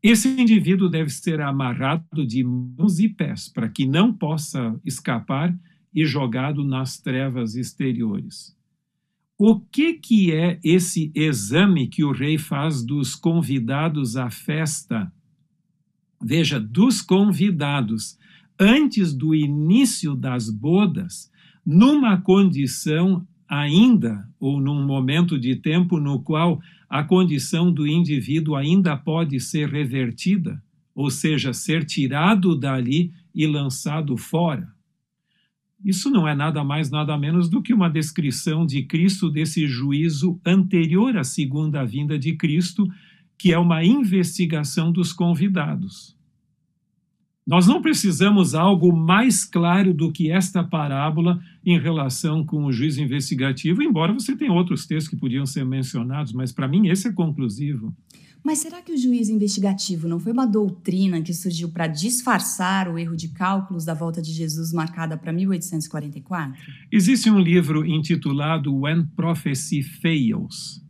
esse 0.03 0.29
indivíduo 0.29 0.89
deve 0.89 1.11
ser 1.11 1.41
amarrado 1.41 2.27
de 2.27 2.43
mãos 2.43 2.99
e 2.99 3.09
pés, 3.09 3.49
para 3.49 3.69
que 3.69 3.87
não 3.87 4.13
possa 4.13 4.79
escapar 4.85 5.57
e 5.95 6.05
jogado 6.05 6.65
nas 6.65 6.99
trevas 6.99 7.55
exteriores. 7.55 8.57
O 9.45 9.59
que, 9.59 9.95
que 9.95 10.31
é 10.31 10.61
esse 10.63 11.11
exame 11.17 11.89
que 11.89 12.05
o 12.05 12.13
rei 12.13 12.39
faz 12.39 12.81
dos 12.81 13.17
convidados 13.17 14.17
à 14.17 14.31
festa? 14.31 15.13
Veja, 16.23 16.61
dos 16.61 17.03
convidados, 17.03 18.17
antes 18.57 19.13
do 19.13 19.35
início 19.35 20.15
das 20.15 20.49
bodas, 20.49 21.29
numa 21.67 22.17
condição 22.19 23.27
ainda, 23.49 24.25
ou 24.39 24.61
num 24.61 24.87
momento 24.87 25.37
de 25.37 25.57
tempo 25.57 25.99
no 25.99 26.23
qual 26.23 26.61
a 26.89 27.03
condição 27.03 27.73
do 27.73 27.85
indivíduo 27.85 28.55
ainda 28.55 28.97
pode 28.97 29.41
ser 29.41 29.69
revertida, 29.69 30.63
ou 30.95 31.11
seja, 31.11 31.53
ser 31.53 31.85
tirado 31.85 32.55
dali 32.55 33.13
e 33.35 33.45
lançado 33.45 34.17
fora. 34.17 34.73
Isso 35.85 36.11
não 36.11 36.29
é 36.29 36.35
nada 36.35 36.63
mais, 36.63 36.91
nada 36.91 37.17
menos 37.19 37.49
do 37.49 37.61
que 37.61 37.75
uma 37.75 37.91
descrição 37.91 38.65
de 38.65 38.83
Cristo 38.85 39.29
desse 39.29 39.67
juízo 39.67 40.41
anterior 40.47 41.17
à 41.17 41.25
segunda 41.25 41.85
vinda 41.85 42.19
de 42.19 42.35
Cristo, 42.37 42.89
que 43.37 43.53
é 43.53 43.59
uma 43.59 43.85
investigação 43.85 44.93
dos 44.93 45.13
convidados. 45.13 46.17
Nós 47.45 47.67
não 47.67 47.83
precisamos 47.83 48.55
algo 48.55 48.97
mais 48.97 49.45
claro 49.45 49.93
do 49.93 50.13
que 50.13 50.31
esta 50.31 50.63
parábola 50.63 51.41
em 51.67 51.77
relação 51.77 52.47
com 52.47 52.65
o 52.65 52.73
juízo 52.73 53.03
investigativo, 53.03 53.83
embora 53.83 54.13
você 54.13 54.37
tenha 54.37 54.53
outros 54.53 54.87
textos 54.87 55.09
que 55.09 55.17
podiam 55.17 55.45
ser 55.45 55.65
mencionados, 55.65 56.33
mas 56.33 56.53
para 56.53 56.69
mim 56.69 56.87
esse 56.87 57.09
é 57.09 57.13
conclusivo. 57.13 57.93
Mas 58.45 58.59
será 58.59 58.83
que 58.83 58.93
o 58.93 58.99
juízo 58.99 59.33
investigativo 59.33 60.09
não 60.09 60.19
foi 60.19 60.33
uma 60.33 60.47
doutrina 60.47 61.23
que 61.23 61.33
surgiu 61.33 61.71
para 61.71 61.87
disfarçar 61.87 62.89
o 62.89 62.99
erro 62.99 63.17
de 63.17 63.29
cálculos 63.29 63.85
da 63.85 63.95
volta 63.95 64.21
de 64.21 64.33
Jesus 64.33 64.73
marcada 64.73 65.17
para 65.17 65.33
1844? 65.33 66.61
Existe 66.91 67.31
um 67.31 67.39
livro 67.39 67.87
intitulado 67.87 68.75
When 68.75 69.07
Prophecy 69.15 69.83
Fails, 69.83 70.83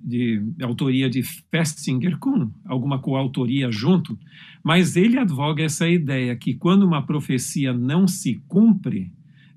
de, 0.00 0.38
de 0.38 0.64
autoria 0.64 1.10
de 1.10 1.24
Festinger, 1.50 2.16
com 2.18 2.52
alguma 2.66 3.00
coautoria 3.00 3.72
junto, 3.72 4.16
mas 4.62 4.94
ele 4.94 5.18
advoga 5.18 5.64
essa 5.64 5.88
ideia 5.88 6.36
que 6.36 6.54
quando 6.54 6.84
uma 6.84 7.04
profecia 7.04 7.72
não 7.72 8.06
se 8.06 8.40
cumpre, 8.46 9.12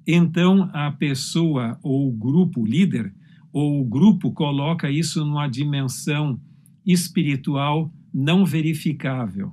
então 0.08 0.70
a 0.74 0.92
pessoa 0.92 1.78
ou 1.84 2.08
o 2.08 2.12
grupo 2.12 2.66
líder 2.66 3.14
ou 3.54 3.82
o 3.82 3.86
grupo 3.86 4.32
coloca 4.32 4.90
isso 4.90 5.24
numa 5.24 5.48
dimensão 5.48 6.40
espiritual 6.86 7.92
não 8.14 8.46
verificável. 8.46 9.52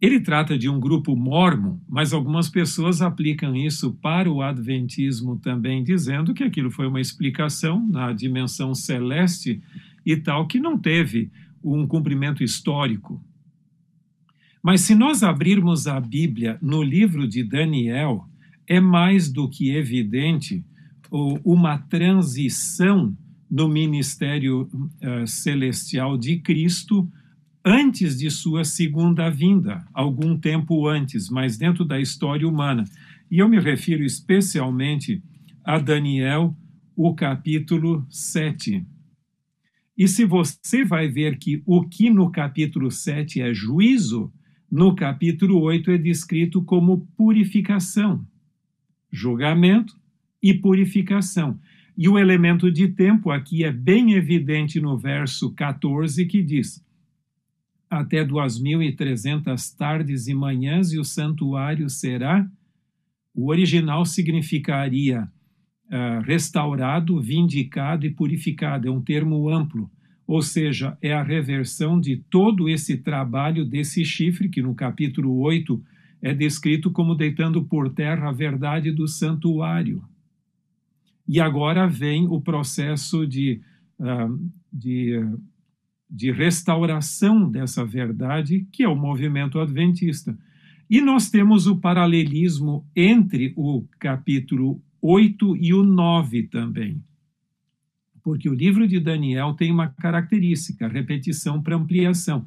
Ele 0.00 0.20
trata 0.20 0.56
de 0.56 0.68
um 0.68 0.78
grupo 0.78 1.16
mormon, 1.16 1.78
mas 1.88 2.12
algumas 2.12 2.48
pessoas 2.48 3.02
aplicam 3.02 3.56
isso 3.56 3.92
para 3.94 4.30
o 4.30 4.42
adventismo 4.42 5.36
também, 5.36 5.82
dizendo 5.82 6.32
que 6.32 6.44
aquilo 6.44 6.70
foi 6.70 6.86
uma 6.86 7.00
explicação 7.00 7.84
na 7.88 8.12
dimensão 8.12 8.74
celeste 8.76 9.60
e 10.06 10.16
tal, 10.16 10.46
que 10.46 10.60
não 10.60 10.78
teve 10.78 11.32
um 11.62 11.84
cumprimento 11.84 12.44
histórico. 12.44 13.20
Mas 14.62 14.82
se 14.82 14.94
nós 14.94 15.24
abrirmos 15.24 15.88
a 15.88 16.00
Bíblia 16.00 16.58
no 16.62 16.82
livro 16.82 17.26
de 17.26 17.42
Daniel, 17.42 18.24
é 18.68 18.78
mais 18.78 19.28
do 19.28 19.48
que 19.48 19.70
evidente 19.70 20.64
uma 21.42 21.78
transição 21.78 23.16
no 23.50 23.68
ministério 23.68 24.62
uh, 24.62 25.26
celestial 25.26 26.18
de 26.18 26.38
Cristo 26.38 27.08
antes 27.64 28.18
de 28.18 28.30
sua 28.30 28.64
segunda 28.64 29.28
vinda, 29.28 29.84
algum 29.92 30.36
tempo 30.38 30.86
antes, 30.86 31.28
mas 31.28 31.56
dentro 31.56 31.84
da 31.84 32.00
história 32.00 32.48
humana. 32.48 32.84
E 33.30 33.38
eu 33.38 33.48
me 33.48 33.58
refiro 33.58 34.02
especialmente 34.02 35.22
a 35.64 35.78
Daniel, 35.78 36.56
o 36.96 37.14
capítulo 37.14 38.06
7. 38.08 38.86
E 39.96 40.08
se 40.08 40.24
você 40.24 40.84
vai 40.84 41.08
ver 41.08 41.38
que 41.38 41.62
o 41.66 41.82
que 41.86 42.08
no 42.08 42.30
capítulo 42.30 42.90
7 42.90 43.40
é 43.42 43.52
juízo, 43.52 44.32
no 44.70 44.94
capítulo 44.94 45.60
8 45.60 45.90
é 45.90 45.98
descrito 45.98 46.62
como 46.62 47.06
purificação, 47.16 48.24
julgamento 49.10 49.94
e 50.42 50.54
purificação. 50.54 51.58
E 52.00 52.08
o 52.08 52.16
elemento 52.16 52.70
de 52.70 52.86
tempo 52.86 53.28
aqui 53.28 53.64
é 53.64 53.72
bem 53.72 54.12
evidente 54.12 54.80
no 54.80 54.96
verso 54.96 55.52
14, 55.52 56.24
que 56.26 56.40
diz: 56.40 56.80
até 57.90 58.24
duas 58.24 58.56
mil 58.60 58.80
e 58.80 58.92
trezentas 58.92 59.72
tardes 59.72 60.28
e 60.28 60.32
manhãs, 60.32 60.92
e 60.92 60.98
o 61.00 61.04
santuário 61.04 61.90
será. 61.90 62.48
O 63.34 63.50
original 63.50 64.04
significaria 64.04 65.24
uh, 65.24 66.22
restaurado, 66.22 67.20
vindicado 67.20 68.06
e 68.06 68.10
purificado, 68.10 68.86
é 68.86 68.90
um 68.92 69.02
termo 69.02 69.48
amplo, 69.48 69.90
ou 70.24 70.40
seja, 70.40 70.96
é 71.02 71.12
a 71.12 71.24
reversão 71.24 72.00
de 72.00 72.16
todo 72.30 72.68
esse 72.68 72.98
trabalho 72.98 73.64
desse 73.64 74.04
chifre, 74.04 74.48
que 74.48 74.62
no 74.62 74.72
capítulo 74.72 75.36
8 75.40 75.82
é 76.22 76.32
descrito 76.32 76.92
como 76.92 77.16
deitando 77.16 77.64
por 77.64 77.92
terra 77.92 78.28
a 78.28 78.32
verdade 78.32 78.92
do 78.92 79.08
santuário. 79.08 80.00
E 81.28 81.40
agora 81.40 81.86
vem 81.86 82.26
o 82.26 82.40
processo 82.40 83.26
de, 83.26 83.60
uh, 84.00 84.50
de 84.72 85.20
de 86.10 86.32
restauração 86.32 87.50
dessa 87.50 87.84
verdade, 87.84 88.66
que 88.72 88.82
é 88.82 88.88
o 88.88 88.96
movimento 88.96 89.58
adventista. 89.58 90.36
E 90.88 91.00
nós 91.00 91.28
temos 91.28 91.66
o 91.66 91.76
paralelismo 91.76 92.86
entre 92.96 93.52
o 93.56 93.84
capítulo 93.98 94.82
8 95.02 95.56
e 95.56 95.74
o 95.74 95.82
9 95.82 96.44
também. 96.44 97.02
Porque 98.22 98.48
o 98.48 98.54
livro 98.54 98.88
de 98.88 98.98
Daniel 98.98 99.52
tem 99.52 99.70
uma 99.70 99.88
característica, 99.88 100.88
repetição 100.88 101.62
para 101.62 101.76
ampliação. 101.76 102.46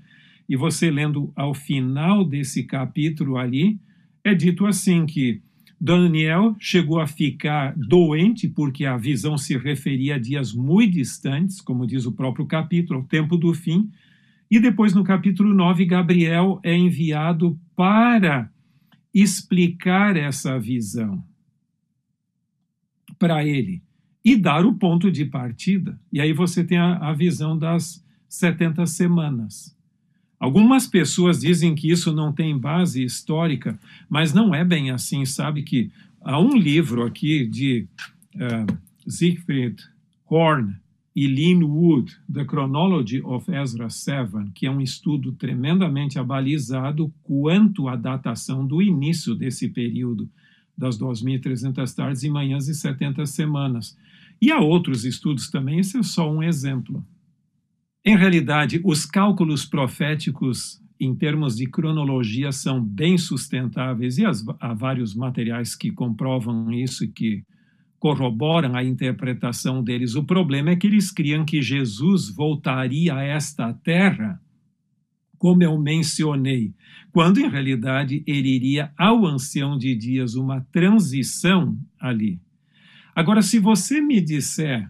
E 0.50 0.56
você 0.56 0.90
lendo 0.90 1.32
ao 1.36 1.54
final 1.54 2.26
desse 2.26 2.64
capítulo 2.64 3.38
ali, 3.38 3.80
é 4.24 4.34
dito 4.34 4.66
assim 4.66 5.06
que 5.06 5.42
Daniel 5.84 6.56
chegou 6.60 7.00
a 7.00 7.08
ficar 7.08 7.74
doente, 7.76 8.48
porque 8.48 8.86
a 8.86 8.96
visão 8.98 9.36
se 9.36 9.58
referia 9.58 10.14
a 10.14 10.20
dias 10.20 10.54
muito 10.54 10.94
distantes, 10.94 11.60
como 11.60 11.88
diz 11.88 12.06
o 12.06 12.12
próprio 12.12 12.46
capítulo, 12.46 13.00
ao 13.00 13.06
tempo 13.06 13.36
do 13.36 13.52
fim. 13.52 13.90
E 14.50 14.60
depois, 14.60 14.94
no 14.94 15.04
capítulo 15.04 15.56
9, 15.56 15.84
Gabriel 15.86 16.60
é 16.62 16.78
enviado 16.78 17.60
para 17.76 18.52
explicar 19.12 20.16
essa 20.16 20.60
visão 20.60 21.24
para 23.18 23.44
ele. 23.44 23.82
e 24.24 24.36
dar 24.36 24.64
o 24.64 24.76
ponto 24.76 25.12
de 25.12 25.26
partida. 25.26 26.00
E 26.14 26.22
aí 26.22 26.32
você 26.32 26.64
tem 26.64 26.78
a, 26.78 27.10
a 27.10 27.12
visão 27.12 27.58
das 27.58 28.06
70 28.30 28.86
semanas. 28.86 29.76
Algumas 30.42 30.88
pessoas 30.88 31.42
dizem 31.42 31.76
que 31.76 31.92
isso 31.92 32.12
não 32.12 32.34
tem 32.34 32.58
base 32.58 33.04
histórica, 33.04 33.80
mas 34.10 34.34
não 34.34 34.56
é 34.56 34.66
bem 34.66 34.90
assim, 34.90 35.24
sabe 35.24 35.62
que 35.62 35.92
há 36.20 36.40
um 36.40 36.58
livro 36.58 37.06
aqui 37.06 37.46
de 37.46 37.86
uh, 38.34 38.78
Siegfried 39.08 39.76
Horn 40.28 40.74
e 41.16 41.28
Lynn 41.28 41.64
Wood, 41.64 42.18
The 42.34 42.44
Chronology 42.44 43.22
of 43.22 43.52
Ezra 43.54 43.92
7, 43.92 44.50
que 44.56 44.66
é 44.66 44.72
um 44.72 44.82
estudo 44.82 45.32
tremendamente 45.34 46.18
abalizado 46.18 47.14
quanto 47.22 47.88
à 47.88 47.96
datação 47.96 48.66
do 48.66 48.82
início 48.82 49.36
desse 49.36 49.70
período 49.70 50.28
das 50.76 50.98
2.300 50.98 51.94
tardes 51.94 52.24
e 52.24 52.32
manhãs 52.32 52.68
e 52.68 52.74
70 52.74 53.28
semanas. 53.28 53.96
E 54.42 54.52
há 54.52 54.60
outros 54.60 55.06
estudos 55.06 55.52
também, 55.52 55.78
esse 55.78 56.00
é 56.00 56.02
só 56.02 56.32
um 56.32 56.42
exemplo. 56.42 57.06
Em 58.04 58.18
realidade, 58.18 58.82
os 58.84 59.06
cálculos 59.06 59.64
proféticos 59.64 60.82
em 61.00 61.16
termos 61.16 61.56
de 61.56 61.68
cronologia 61.68 62.52
são 62.52 62.84
bem 62.84 63.18
sustentáveis 63.18 64.18
e 64.18 64.24
há 64.60 64.74
vários 64.74 65.16
materiais 65.16 65.76
que 65.76 65.92
comprovam 65.92 66.72
isso 66.72 67.04
e 67.04 67.08
que 67.08 67.44
corroboram 68.00 68.76
a 68.76 68.84
interpretação 68.84 69.84
deles. 69.84 70.16
O 70.16 70.24
problema 70.24 70.72
é 70.72 70.76
que 70.76 70.88
eles 70.88 71.12
criam 71.12 71.46
que 71.46 71.62
Jesus 71.62 72.30
voltaria 72.30 73.16
a 73.16 73.24
esta 73.24 73.72
terra, 73.72 74.42
como 75.38 75.62
eu 75.62 75.80
mencionei, 75.80 76.74
quando 77.12 77.40
em 77.40 77.50
realidade 77.50 78.24
ele 78.26 78.50
iria 78.50 78.92
ao 78.98 79.26
ancião 79.28 79.78
de 79.78 79.96
dias, 79.96 80.34
uma 80.34 80.62
transição 80.72 81.78
ali. 82.00 82.40
Agora, 83.16 83.44
se 83.44 83.60
você 83.60 84.02
me 84.02 84.20
disser, 84.20 84.90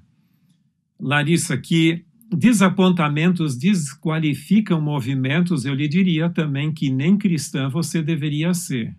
Larissa, 0.98 1.58
que 1.58 2.06
desapontamentos 2.32 3.58
desqualificam 3.58 4.82
movimentos, 4.82 5.66
eu 5.66 5.74
lhe 5.74 5.88
diria 5.88 6.30
também 6.30 6.72
que 6.72 6.90
nem 6.90 7.18
cristã 7.18 7.70
você 7.70 8.02
deveria 8.02 8.54
ser. 8.54 8.96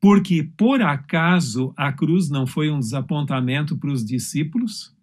Porque, 0.00 0.42
por 0.56 0.82
acaso, 0.82 1.72
a 1.76 1.92
cruz 1.92 2.30
não 2.30 2.46
foi 2.46 2.70
um 2.70 2.78
desapontamento 2.78 3.76
para 3.76 3.90
os 3.90 4.04
discípulos? 4.04 4.94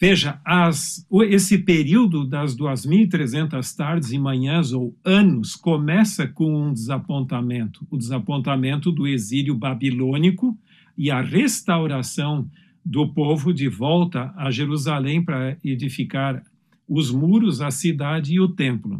Veja, 0.00 0.40
as, 0.44 1.06
esse 1.28 1.58
período 1.58 2.26
das 2.26 2.56
2.300 2.56 3.76
tardes 3.76 4.10
e 4.10 4.18
manhãs 4.18 4.72
ou 4.72 4.96
anos 5.04 5.54
começa 5.54 6.26
com 6.26 6.66
um 6.66 6.72
desapontamento, 6.72 7.86
o 7.90 7.96
desapontamento 7.96 8.90
do 8.90 9.06
exílio 9.06 9.54
babilônico 9.54 10.58
e 10.98 11.10
a 11.10 11.20
restauração 11.20 12.50
do 12.84 13.08
povo 13.08 13.52
de 13.52 13.68
volta 13.68 14.32
a 14.36 14.50
Jerusalém 14.50 15.24
para 15.24 15.56
edificar 15.64 16.42
os 16.88 17.10
muros, 17.10 17.60
a 17.60 17.70
cidade 17.70 18.34
e 18.34 18.40
o 18.40 18.48
templo. 18.48 18.98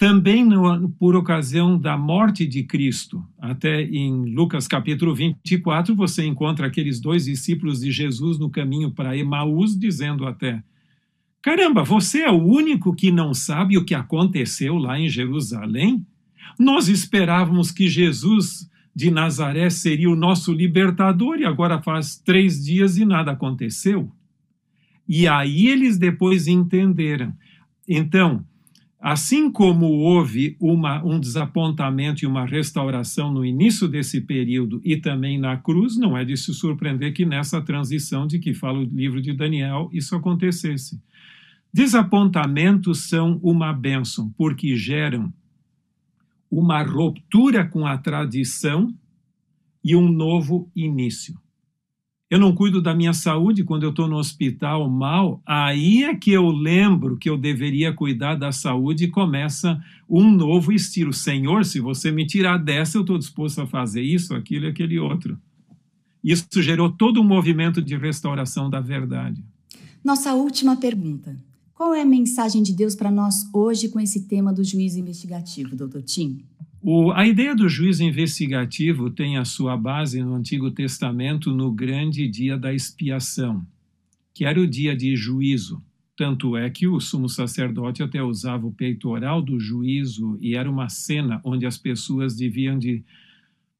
Também 0.00 0.44
no, 0.44 0.88
por 0.90 1.14
ocasião 1.14 1.78
da 1.78 1.98
morte 1.98 2.46
de 2.46 2.62
Cristo, 2.62 3.22
até 3.38 3.82
em 3.82 4.32
Lucas 4.34 4.66
capítulo 4.66 5.14
24, 5.14 5.94
você 5.94 6.24
encontra 6.24 6.66
aqueles 6.66 7.00
dois 7.00 7.26
discípulos 7.26 7.80
de 7.80 7.90
Jesus 7.90 8.38
no 8.38 8.48
caminho 8.48 8.90
para 8.90 9.14
Emaús, 9.14 9.78
dizendo 9.78 10.26
até: 10.26 10.62
Caramba, 11.42 11.84
você 11.84 12.22
é 12.22 12.30
o 12.30 12.42
único 12.42 12.94
que 12.94 13.10
não 13.10 13.34
sabe 13.34 13.76
o 13.76 13.84
que 13.84 13.94
aconteceu 13.94 14.76
lá 14.76 14.98
em 14.98 15.08
Jerusalém? 15.08 16.06
Nós 16.58 16.88
esperávamos 16.88 17.70
que 17.70 17.86
Jesus 17.86 18.69
de 18.94 19.10
Nazaré 19.10 19.70
seria 19.70 20.10
o 20.10 20.16
nosso 20.16 20.52
libertador 20.52 21.38
e 21.38 21.44
agora 21.44 21.80
faz 21.80 22.16
três 22.18 22.62
dias 22.64 22.96
e 22.96 23.04
nada 23.04 23.32
aconteceu. 23.32 24.10
E 25.08 25.26
aí 25.26 25.68
eles 25.68 25.98
depois 25.98 26.46
entenderam. 26.46 27.32
Então, 27.88 28.44
assim 29.00 29.50
como 29.50 29.86
houve 29.86 30.56
uma, 30.60 31.02
um 31.02 31.18
desapontamento 31.18 32.24
e 32.24 32.26
uma 32.26 32.44
restauração 32.44 33.32
no 33.32 33.44
início 33.44 33.88
desse 33.88 34.20
período 34.20 34.80
e 34.84 34.96
também 34.96 35.38
na 35.38 35.56
cruz, 35.56 35.96
não 35.96 36.16
é 36.16 36.24
de 36.24 36.36
se 36.36 36.52
surpreender 36.52 37.12
que 37.12 37.24
nessa 37.24 37.60
transição 37.60 38.26
de 38.26 38.38
que 38.38 38.52
fala 38.52 38.78
o 38.78 38.84
livro 38.84 39.22
de 39.22 39.32
Daniel 39.32 39.88
isso 39.92 40.14
acontecesse. 40.14 41.00
Desapontamentos 41.72 43.08
são 43.08 43.38
uma 43.42 43.72
bênção, 43.72 44.32
porque 44.36 44.76
geram 44.76 45.32
uma 46.50 46.82
ruptura 46.82 47.64
com 47.64 47.86
a 47.86 47.96
tradição 47.96 48.92
e 49.84 49.94
um 49.94 50.10
novo 50.10 50.70
início. 50.74 51.38
Eu 52.30 52.38
não 52.38 52.54
cuido 52.54 52.80
da 52.80 52.94
minha 52.94 53.12
saúde 53.12 53.64
quando 53.64 53.82
eu 53.82 53.90
estou 53.90 54.06
no 54.06 54.16
hospital 54.16 54.88
mal, 54.88 55.42
aí 55.44 56.04
é 56.04 56.14
que 56.14 56.30
eu 56.30 56.48
lembro 56.48 57.16
que 57.16 57.28
eu 57.28 57.36
deveria 57.36 57.92
cuidar 57.92 58.36
da 58.36 58.52
saúde 58.52 59.04
e 59.04 59.08
começa 59.08 59.82
um 60.08 60.30
novo 60.30 60.72
estilo. 60.72 61.12
Senhor, 61.12 61.64
se 61.64 61.80
você 61.80 62.12
me 62.12 62.24
tirar 62.24 62.56
dessa, 62.56 62.96
eu 62.96 63.00
estou 63.00 63.18
disposto 63.18 63.60
a 63.60 63.66
fazer 63.66 64.02
isso, 64.02 64.32
aquilo 64.32 64.66
e 64.66 64.68
aquele 64.68 64.96
outro. 64.96 65.36
Isso 66.22 66.62
gerou 66.62 66.88
todo 66.88 67.20
um 67.20 67.24
movimento 67.24 67.82
de 67.82 67.96
restauração 67.96 68.70
da 68.70 68.80
verdade. 68.80 69.42
Nossa 70.04 70.32
última 70.32 70.76
pergunta. 70.76 71.36
Qual 71.80 71.94
é 71.94 72.02
a 72.02 72.04
mensagem 72.04 72.62
de 72.62 72.74
Deus 72.74 72.94
para 72.94 73.10
nós 73.10 73.36
hoje 73.54 73.88
com 73.88 73.98
esse 73.98 74.28
tema 74.28 74.52
do 74.52 74.62
juízo 74.62 75.00
investigativo, 75.00 75.74
doutor 75.74 76.02
Tim? 76.02 76.44
O, 76.82 77.10
a 77.10 77.26
ideia 77.26 77.56
do 77.56 77.70
juízo 77.70 78.04
investigativo 78.04 79.08
tem 79.08 79.38
a 79.38 79.46
sua 79.46 79.78
base 79.78 80.22
no 80.22 80.34
Antigo 80.34 80.70
Testamento 80.70 81.50
no 81.54 81.72
grande 81.72 82.28
dia 82.28 82.58
da 82.58 82.70
expiação, 82.70 83.66
que 84.34 84.44
era 84.44 84.60
o 84.60 84.66
dia 84.66 84.94
de 84.94 85.16
juízo. 85.16 85.82
Tanto 86.14 86.54
é 86.54 86.68
que 86.68 86.86
o 86.86 87.00
sumo 87.00 87.30
sacerdote 87.30 88.02
até 88.02 88.22
usava 88.22 88.66
o 88.66 88.74
peitoral 88.74 89.40
do 89.40 89.58
juízo 89.58 90.36
e 90.38 90.56
era 90.56 90.70
uma 90.70 90.90
cena 90.90 91.40
onde 91.42 91.64
as 91.64 91.78
pessoas 91.78 92.36
deviam 92.36 92.78
de, 92.78 93.02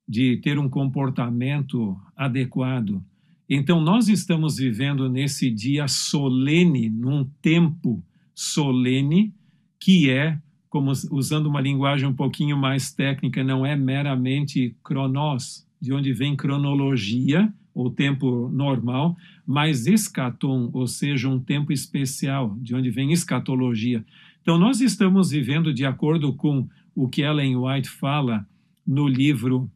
de 0.09 0.39
ter 0.39 0.59
um 0.59 0.71
comportamento 0.71 2.01
adequado. 2.17 3.05
Então, 3.53 3.81
nós 3.81 4.07
estamos 4.07 4.59
vivendo 4.59 5.09
nesse 5.09 5.51
dia 5.51 5.89
solene, 5.89 6.89
num 6.89 7.25
tempo 7.43 8.01
solene, 8.33 9.35
que 9.81 10.09
é, 10.09 10.39
como 10.69 10.93
usando 11.11 11.47
uma 11.47 11.61
linguagem 11.61 12.09
um 12.09 12.15
pouquinho 12.15 12.57
mais 12.57 12.93
técnica, 12.93 13.43
não 13.43 13.67
é 13.67 13.75
meramente 13.75 14.77
cronos, 14.85 15.67
de 15.81 15.93
onde 15.93 16.13
vem 16.13 16.37
cronologia, 16.37 17.53
ou 17.75 17.91
tempo 17.91 18.49
normal, 18.53 19.17
mas 19.45 19.89
escatom, 19.89 20.71
ou 20.73 20.87
seja, 20.87 21.29
um 21.29 21.41
tempo 21.41 21.73
especial, 21.73 22.57
de 22.61 22.73
onde 22.73 22.89
vem 22.89 23.11
escatologia. 23.11 24.05
Então, 24.43 24.59
nós 24.59 24.81
estamos 24.81 25.31
vivendo 25.31 25.75
de 25.75 25.85
acordo 25.85 26.33
com 26.35 26.69
o 26.95 27.09
que 27.09 27.23
Ellen 27.23 27.57
White 27.57 27.89
fala 27.89 28.47
no 28.87 29.09
livro 29.09 29.69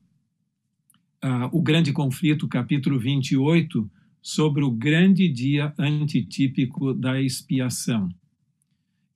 uh, 1.25 1.49
o 1.51 1.63
grande 1.63 1.93
conflito, 1.93 2.47
capítulo 2.47 2.99
28, 2.99 3.91
sobre 4.21 4.63
o 4.63 4.71
grande 4.71 5.27
dia 5.29 5.73
antitípico 5.79 6.93
da 6.93 7.21
expiação. 7.21 8.09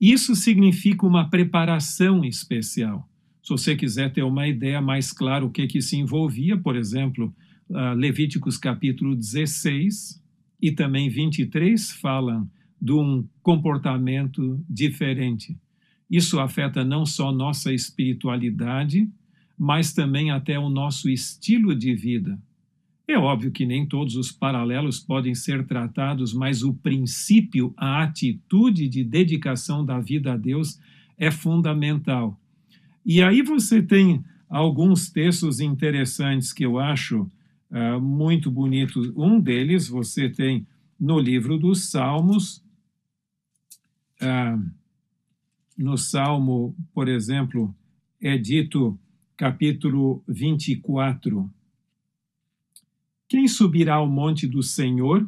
Isso 0.01 0.35
significa 0.35 1.05
uma 1.05 1.29
preparação 1.29 2.25
especial. 2.25 3.07
Se 3.43 3.49
você 3.49 3.75
quiser 3.75 4.11
ter 4.11 4.23
uma 4.23 4.47
ideia 4.47 4.81
mais 4.81 5.11
clara 5.11 5.45
o 5.45 5.51
que, 5.51 5.67
que 5.67 5.81
se 5.81 5.97
envolvia, 5.97 6.57
por 6.57 6.75
exemplo, 6.75 7.33
uh, 7.69 7.93
Levíticos 7.95 8.57
capítulo 8.57 9.15
16 9.15 10.21
e 10.61 10.71
também 10.71 11.09
23 11.09 11.91
falam 11.93 12.49
de 12.81 12.93
um 12.93 13.27
comportamento 13.41 14.63
diferente. 14.69 15.57
Isso 16.09 16.39
afeta 16.39 16.83
não 16.83 17.05
só 17.05 17.31
nossa 17.31 17.71
espiritualidade, 17.71 19.07
mas 19.59 19.91
também 19.91 20.31
até 20.31 20.57
o 20.57 20.69
nosso 20.69 21.09
estilo 21.09 21.75
de 21.75 21.93
vida. 21.93 22.39
É 23.05 23.17
óbvio 23.17 23.51
que 23.51 23.65
nem 23.65 23.85
todos 23.85 24.15
os 24.15 24.31
paralelos 24.31 24.99
podem 24.99 25.35
ser 25.35 25.67
tratados, 25.67 26.33
mas 26.33 26.63
o 26.63 26.73
princípio, 26.73 27.73
a 27.75 28.03
atitude 28.03 28.87
de 28.87 29.03
dedicação 29.03 29.83
da 29.83 29.99
vida 29.99 30.33
a 30.33 30.37
Deus 30.37 30.79
é 31.17 31.29
fundamental. 31.29 32.39
E 33.05 33.21
aí 33.21 33.41
você 33.41 33.81
tem 33.81 34.23
alguns 34.47 35.09
textos 35.09 35.59
interessantes 35.59 36.53
que 36.53 36.65
eu 36.65 36.79
acho 36.79 37.29
uh, 37.69 37.99
muito 37.99 38.49
bonitos. 38.49 39.11
Um 39.15 39.41
deles 39.41 39.89
você 39.89 40.29
tem 40.29 40.65
no 40.97 41.19
livro 41.19 41.57
dos 41.57 41.89
Salmos, 41.89 42.63
uh, 44.21 44.71
no 45.77 45.97
Salmo, 45.97 46.75
por 46.93 47.09
exemplo, 47.09 47.73
é 48.21 48.37
dito 48.37 48.97
capítulo 49.39 50.21
24. 50.27 51.49
Quem 53.25 53.47
subirá 53.47 53.95
ao 53.95 54.05
monte 54.05 54.45
do 54.45 54.61
Senhor? 54.61 55.25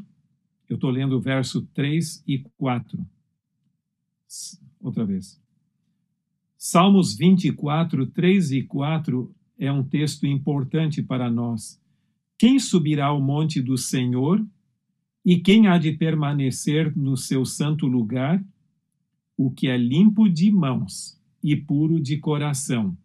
Eu 0.67 0.75
estou 0.75 0.89
lendo 0.89 1.15
o 1.15 1.21
verso 1.21 1.61
3 1.67 2.21
e 2.27 2.39
4. 2.57 2.99
Outra 4.81 5.05
vez. 5.05 5.41
Salmos 6.57 7.15
24, 7.15 8.05
3 8.07 8.51
e 8.51 8.63
4 8.63 9.33
é 9.57 9.71
um 9.71 9.81
texto 9.81 10.27
importante 10.27 11.01
para 11.01 11.31
nós. 11.31 11.81
Quem 12.37 12.59
subirá 12.59 13.05
ao 13.05 13.21
monte 13.21 13.61
do 13.61 13.77
Senhor? 13.77 14.45
E 15.23 15.39
quem 15.39 15.67
há 15.67 15.77
de 15.77 15.93
permanecer 15.93 16.93
no 16.97 17.15
seu 17.15 17.45
santo 17.45 17.87
lugar? 17.87 18.43
O 19.37 19.49
que 19.49 19.69
é 19.69 19.77
limpo 19.77 20.27
de 20.27 20.51
mãos 20.51 21.17
e 21.41 21.55
puro 21.55 21.97
de 21.97 22.17
coração, 22.17 22.97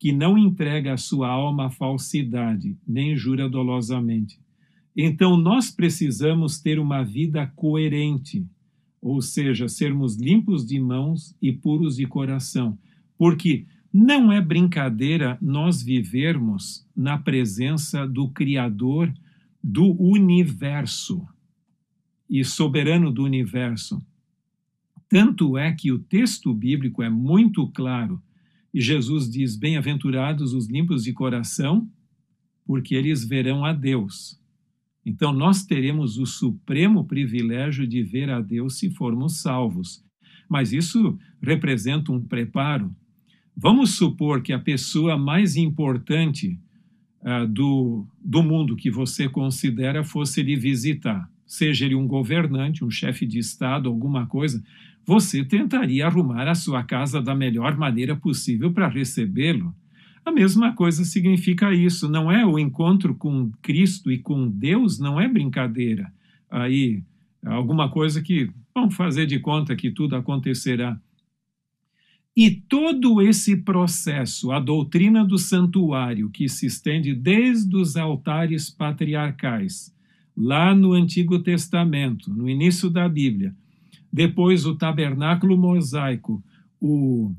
que 0.00 0.12
não 0.12 0.38
entrega 0.38 0.94
a 0.94 0.96
sua 0.96 1.28
alma 1.28 1.66
à 1.66 1.70
falsidade, 1.70 2.74
nem 2.88 3.14
jura 3.14 3.46
dolosamente. 3.46 4.40
Então, 4.96 5.36
nós 5.36 5.70
precisamos 5.70 6.58
ter 6.58 6.78
uma 6.78 7.04
vida 7.04 7.46
coerente, 7.54 8.46
ou 8.98 9.20
seja, 9.20 9.68
sermos 9.68 10.16
limpos 10.16 10.64
de 10.66 10.80
mãos 10.80 11.36
e 11.40 11.52
puros 11.52 11.96
de 11.96 12.06
coração, 12.06 12.78
porque 13.18 13.66
não 13.92 14.32
é 14.32 14.40
brincadeira 14.40 15.36
nós 15.38 15.82
vivermos 15.82 16.86
na 16.96 17.18
presença 17.18 18.06
do 18.06 18.30
Criador 18.30 19.12
do 19.62 20.00
universo 20.00 21.28
e 22.28 22.42
soberano 22.42 23.12
do 23.12 23.22
universo. 23.22 24.00
Tanto 25.10 25.58
é 25.58 25.72
que 25.72 25.92
o 25.92 25.98
texto 25.98 26.54
bíblico 26.54 27.02
é 27.02 27.10
muito 27.10 27.68
claro 27.68 28.22
e 28.72 28.80
Jesus 28.80 29.30
diz: 29.30 29.56
Bem-aventurados 29.56 30.52
os 30.52 30.68
limpos 30.68 31.04
de 31.04 31.12
coração, 31.12 31.88
porque 32.64 32.94
eles 32.94 33.24
verão 33.24 33.64
a 33.64 33.72
Deus. 33.72 34.40
Então, 35.04 35.32
nós 35.32 35.64
teremos 35.64 36.18
o 36.18 36.26
supremo 36.26 37.04
privilégio 37.04 37.86
de 37.86 38.02
ver 38.02 38.30
a 38.30 38.40
Deus 38.40 38.78
se 38.78 38.90
formos 38.90 39.40
salvos. 39.40 40.04
Mas 40.48 40.72
isso 40.72 41.18
representa 41.40 42.12
um 42.12 42.20
preparo 42.20 42.94
Vamos 43.62 43.96
supor 43.96 44.42
que 44.42 44.54
a 44.54 44.58
pessoa 44.58 45.18
mais 45.18 45.54
importante 45.54 46.58
uh, 47.20 47.46
do, 47.46 48.06
do 48.18 48.42
mundo 48.42 48.74
que 48.74 48.90
você 48.90 49.28
considera 49.28 50.02
fosse 50.02 50.42
lhe 50.42 50.56
visitar, 50.56 51.30
seja 51.46 51.84
ele 51.84 51.94
um 51.94 52.06
governante, 52.06 52.82
um 52.82 52.90
chefe 52.90 53.26
de 53.26 53.38
Estado, 53.38 53.90
alguma 53.90 54.26
coisa, 54.26 54.64
você 55.10 55.44
tentaria 55.44 56.06
arrumar 56.06 56.46
a 56.46 56.54
sua 56.54 56.84
casa 56.84 57.20
da 57.20 57.34
melhor 57.34 57.76
maneira 57.76 58.14
possível 58.14 58.72
para 58.72 58.86
recebê-lo. 58.86 59.74
A 60.24 60.30
mesma 60.30 60.72
coisa 60.72 61.04
significa 61.04 61.74
isso, 61.74 62.08
não 62.08 62.30
é 62.30 62.46
o 62.46 62.56
encontro 62.56 63.12
com 63.16 63.50
Cristo 63.60 64.12
e 64.12 64.18
com 64.18 64.48
Deus, 64.48 65.00
não 65.00 65.20
é 65.20 65.26
brincadeira. 65.26 66.12
Aí, 66.48 67.02
alguma 67.44 67.90
coisa 67.90 68.22
que 68.22 68.52
vamos 68.72 68.94
fazer 68.94 69.26
de 69.26 69.40
conta 69.40 69.74
que 69.74 69.90
tudo 69.90 70.14
acontecerá. 70.14 70.96
E 72.36 72.48
todo 72.48 73.20
esse 73.20 73.56
processo, 73.56 74.52
a 74.52 74.60
doutrina 74.60 75.24
do 75.24 75.38
santuário, 75.38 76.30
que 76.30 76.48
se 76.48 76.66
estende 76.66 77.16
desde 77.16 77.76
os 77.76 77.96
altares 77.96 78.70
patriarcais, 78.70 79.92
lá 80.36 80.72
no 80.72 80.92
Antigo 80.92 81.40
Testamento, 81.40 82.32
no 82.32 82.48
início 82.48 82.88
da 82.88 83.08
Bíblia, 83.08 83.52
depois 84.12 84.66
o 84.66 84.74
tabernáculo 84.74 85.56
mosaico, 85.56 86.42
o, 86.80 87.32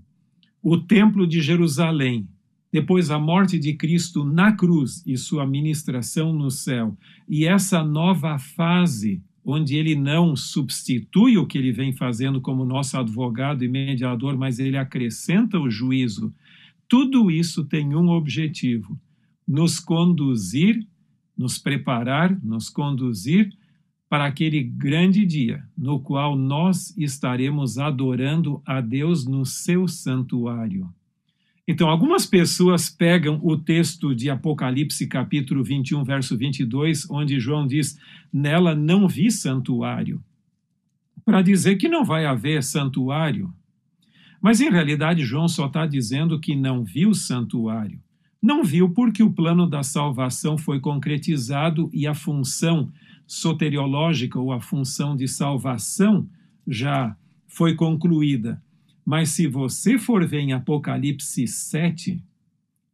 o 0.61 0.77
templo 0.77 1.27
de 1.27 1.41
Jerusalém, 1.41 2.27
depois 2.71 3.11
a 3.11 3.19
morte 3.19 3.59
de 3.59 3.73
Cristo 3.73 4.23
na 4.23 4.53
cruz 4.53 5.03
e 5.05 5.17
sua 5.17 5.45
ministração 5.45 6.31
no 6.31 6.49
céu, 6.49 6.97
e 7.27 7.45
essa 7.45 7.83
nova 7.83 8.39
fase 8.39 9.21
onde 9.43 9.75
ele 9.75 9.95
não 9.95 10.35
substitui 10.35 11.37
o 11.37 11.45
que 11.45 11.57
ele 11.57 11.71
vem 11.71 11.91
fazendo 11.91 12.39
como 12.39 12.63
nosso 12.63 12.97
advogado 12.97 13.63
e 13.63 13.67
mediador, 13.67 14.37
mas 14.37 14.59
ele 14.59 14.77
acrescenta 14.77 15.59
o 15.59 15.69
juízo. 15.69 16.33
Tudo 16.87 17.31
isso 17.31 17.65
tem 17.65 17.95
um 17.95 18.09
objetivo: 18.09 18.99
nos 19.47 19.79
conduzir, 19.79 20.87
nos 21.35 21.57
preparar, 21.57 22.39
nos 22.43 22.69
conduzir 22.69 23.51
para 24.11 24.25
aquele 24.25 24.61
grande 24.61 25.25
dia 25.25 25.63
no 25.77 25.97
qual 25.97 26.35
nós 26.35 26.93
estaremos 26.97 27.77
adorando 27.77 28.61
a 28.65 28.81
Deus 28.81 29.25
no 29.25 29.45
seu 29.45 29.87
santuário. 29.87 30.93
Então, 31.65 31.87
algumas 31.87 32.25
pessoas 32.25 32.89
pegam 32.89 33.39
o 33.41 33.55
texto 33.55 34.13
de 34.13 34.29
Apocalipse, 34.29 35.07
capítulo 35.07 35.63
21, 35.63 36.03
verso 36.03 36.35
22, 36.35 37.09
onde 37.09 37.39
João 37.39 37.65
diz: 37.65 37.97
Nela 38.33 38.75
não 38.75 39.07
vi 39.07 39.31
santuário, 39.31 40.21
para 41.23 41.41
dizer 41.41 41.77
que 41.77 41.87
não 41.87 42.03
vai 42.03 42.25
haver 42.25 42.61
santuário. 42.63 43.53
Mas, 44.41 44.59
em 44.59 44.69
realidade, 44.69 45.23
João 45.23 45.47
só 45.47 45.67
está 45.67 45.85
dizendo 45.85 46.37
que 46.37 46.53
não 46.53 46.83
viu 46.83 47.13
santuário. 47.13 47.97
Não 48.41 48.61
viu 48.61 48.89
porque 48.89 49.23
o 49.23 49.31
plano 49.31 49.65
da 49.65 49.83
salvação 49.83 50.57
foi 50.57 50.81
concretizado 50.81 51.89
e 51.93 52.05
a 52.05 52.13
função 52.13 52.91
soteriológica 53.31 54.37
ou 54.37 54.51
a 54.51 54.59
função 54.59 55.15
de 55.15 55.25
salvação 55.25 56.27
já 56.67 57.15
foi 57.47 57.75
concluída. 57.75 58.61
Mas 59.05 59.29
se 59.29 59.47
você 59.47 59.97
for 59.97 60.27
ver 60.27 60.41
em 60.41 60.51
Apocalipse 60.51 61.47
7, 61.47 62.21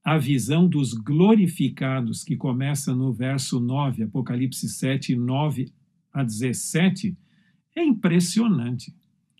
a 0.03 0.15
visão 0.19 0.67
dos 0.67 0.93
glorificados, 0.93 2.23
que 2.23 2.35
começa 2.35 2.93
no 2.93 3.11
verso 3.11 3.59
9, 3.59 4.03
Apocalipse 4.03 4.69
7, 4.69 5.15
9 5.15 5.73
a 6.13 6.23
17, 6.23 7.17
é 7.75 7.83
impressionante. 7.83 8.95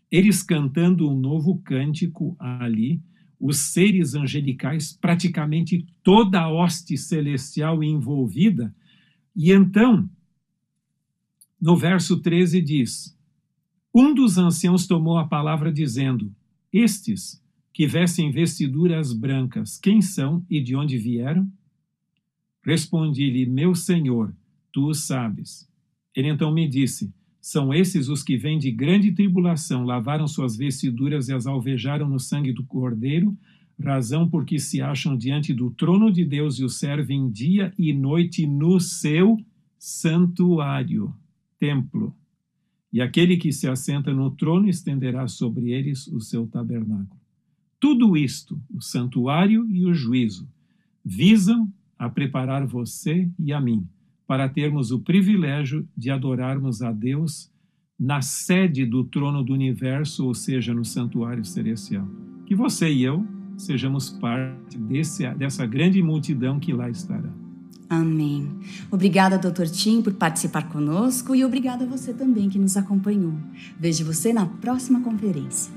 Eles 0.10 0.42
cantando 0.42 1.08
um 1.08 1.16
novo 1.16 1.60
cântico 1.60 2.36
ali, 2.40 3.00
os 3.40 3.60
seres 3.72 4.16
angelicais, 4.16 4.98
praticamente 5.00 5.86
toda 6.02 6.42
a 6.42 6.52
hoste 6.52 6.98
celestial 6.98 7.84
envolvida, 7.84 8.74
e 9.36 9.52
então, 9.52 10.10
no 11.60 11.76
verso 11.76 12.20
13 12.20 12.62
diz: 12.62 13.18
Um 13.94 14.14
dos 14.14 14.38
anciãos 14.38 14.88
tomou 14.88 15.18
a 15.18 15.28
palavra 15.28 15.72
dizendo: 15.72 16.34
estes 16.72 17.42
que 17.74 17.88
vestem 17.88 18.32
vestiduras 18.32 19.14
brancas, 19.14 19.78
quem 19.78 20.02
são 20.02 20.46
e 20.50 20.62
de 20.62 20.76
onde 20.76 20.98
vieram? 20.98 21.48
Respondi-lhe, 22.64 23.46
meu 23.46 23.74
senhor, 23.76 24.36
tu 24.72 24.88
o 24.88 24.94
sabes. 24.94 25.70
Ele 26.16 26.28
então 26.28 26.52
me 26.52 26.68
disse: 26.68 27.14
São 27.40 27.74
esses 27.74 28.10
os 28.10 28.24
que 28.24 28.36
vêm 28.36 28.60
de 28.60 28.72
grande 28.72 29.12
tribulação, 29.12 29.84
lavaram 29.84 30.28
suas 30.28 30.58
vestiduras 30.58 31.30
e 31.30 31.34
as 31.34 31.48
alvejaram 31.48 32.10
no 32.10 32.20
sangue 32.20 32.52
do 32.52 32.64
cordeiro, 32.64 33.38
razão 33.80 34.28
porque 34.28 34.60
se 34.60 34.82
acham 34.82 35.16
diante 35.16 35.54
do 35.54 35.72
trono 35.72 36.12
de 36.12 36.26
Deus 36.26 36.60
e 36.60 36.64
o 36.64 36.70
servem 36.70 37.30
dia 37.30 37.74
e 37.78 37.94
noite 37.94 38.46
no 38.46 38.80
seu 38.80 39.38
santuário, 39.78 41.14
templo 41.60 42.16
e 42.92 43.02
aquele 43.02 43.38
que 43.38 43.52
se 43.52 43.68
assenta 43.68 44.14
no 44.14 44.32
trono 44.32 44.70
estenderá 44.70 45.28
sobre 45.28 45.72
eles 45.72 46.08
o 46.08 46.20
seu 46.20 46.48
tabernáculo. 46.48 47.20
Tudo 47.80 48.18
isto, 48.18 48.60
o 48.74 48.82
santuário 48.82 49.70
e 49.70 49.86
o 49.86 49.94
juízo, 49.94 50.48
visam 51.04 51.72
a 51.98 52.10
preparar 52.10 52.66
você 52.66 53.30
e 53.38 53.54
a 53.54 53.62
mim 53.62 53.88
para 54.26 54.50
termos 54.50 54.92
o 54.92 55.00
privilégio 55.00 55.88
de 55.96 56.10
adorarmos 56.10 56.82
a 56.82 56.92
Deus 56.92 57.52
na 58.00 58.22
sede 58.22 58.86
do 58.86 59.04
trono 59.04 59.44
do 59.44 59.54
universo, 59.54 60.26
ou 60.26 60.34
seja, 60.34 60.74
no 60.74 60.86
santuário 60.86 61.44
celestial. 61.46 62.08
Que 62.46 62.54
você 62.54 62.92
e 62.92 63.04
eu 63.04 63.26
sejamos 63.58 64.10
parte 64.10 64.78
desse, 64.78 65.28
dessa 65.36 65.66
grande 65.66 66.02
multidão 66.04 66.60
que 66.60 66.74
lá 66.74 66.90
estará. 66.90 67.47
Amém. 67.90 68.50
Obrigada, 68.92 69.38
Dr. 69.38 69.68
Tim, 69.68 70.02
por 70.02 70.14
participar 70.14 70.70
conosco 70.70 71.34
e 71.34 71.46
obrigada 71.46 71.86
a 71.86 71.88
você 71.88 72.14
também 72.14 72.50
que 72.50 72.60
nos 72.60 72.76
acompanhou. 72.76 73.34
Vejo 73.80 74.04
você 74.06 74.34
na 74.34 74.46
próxima 74.46 75.00
conferência. 75.02 75.77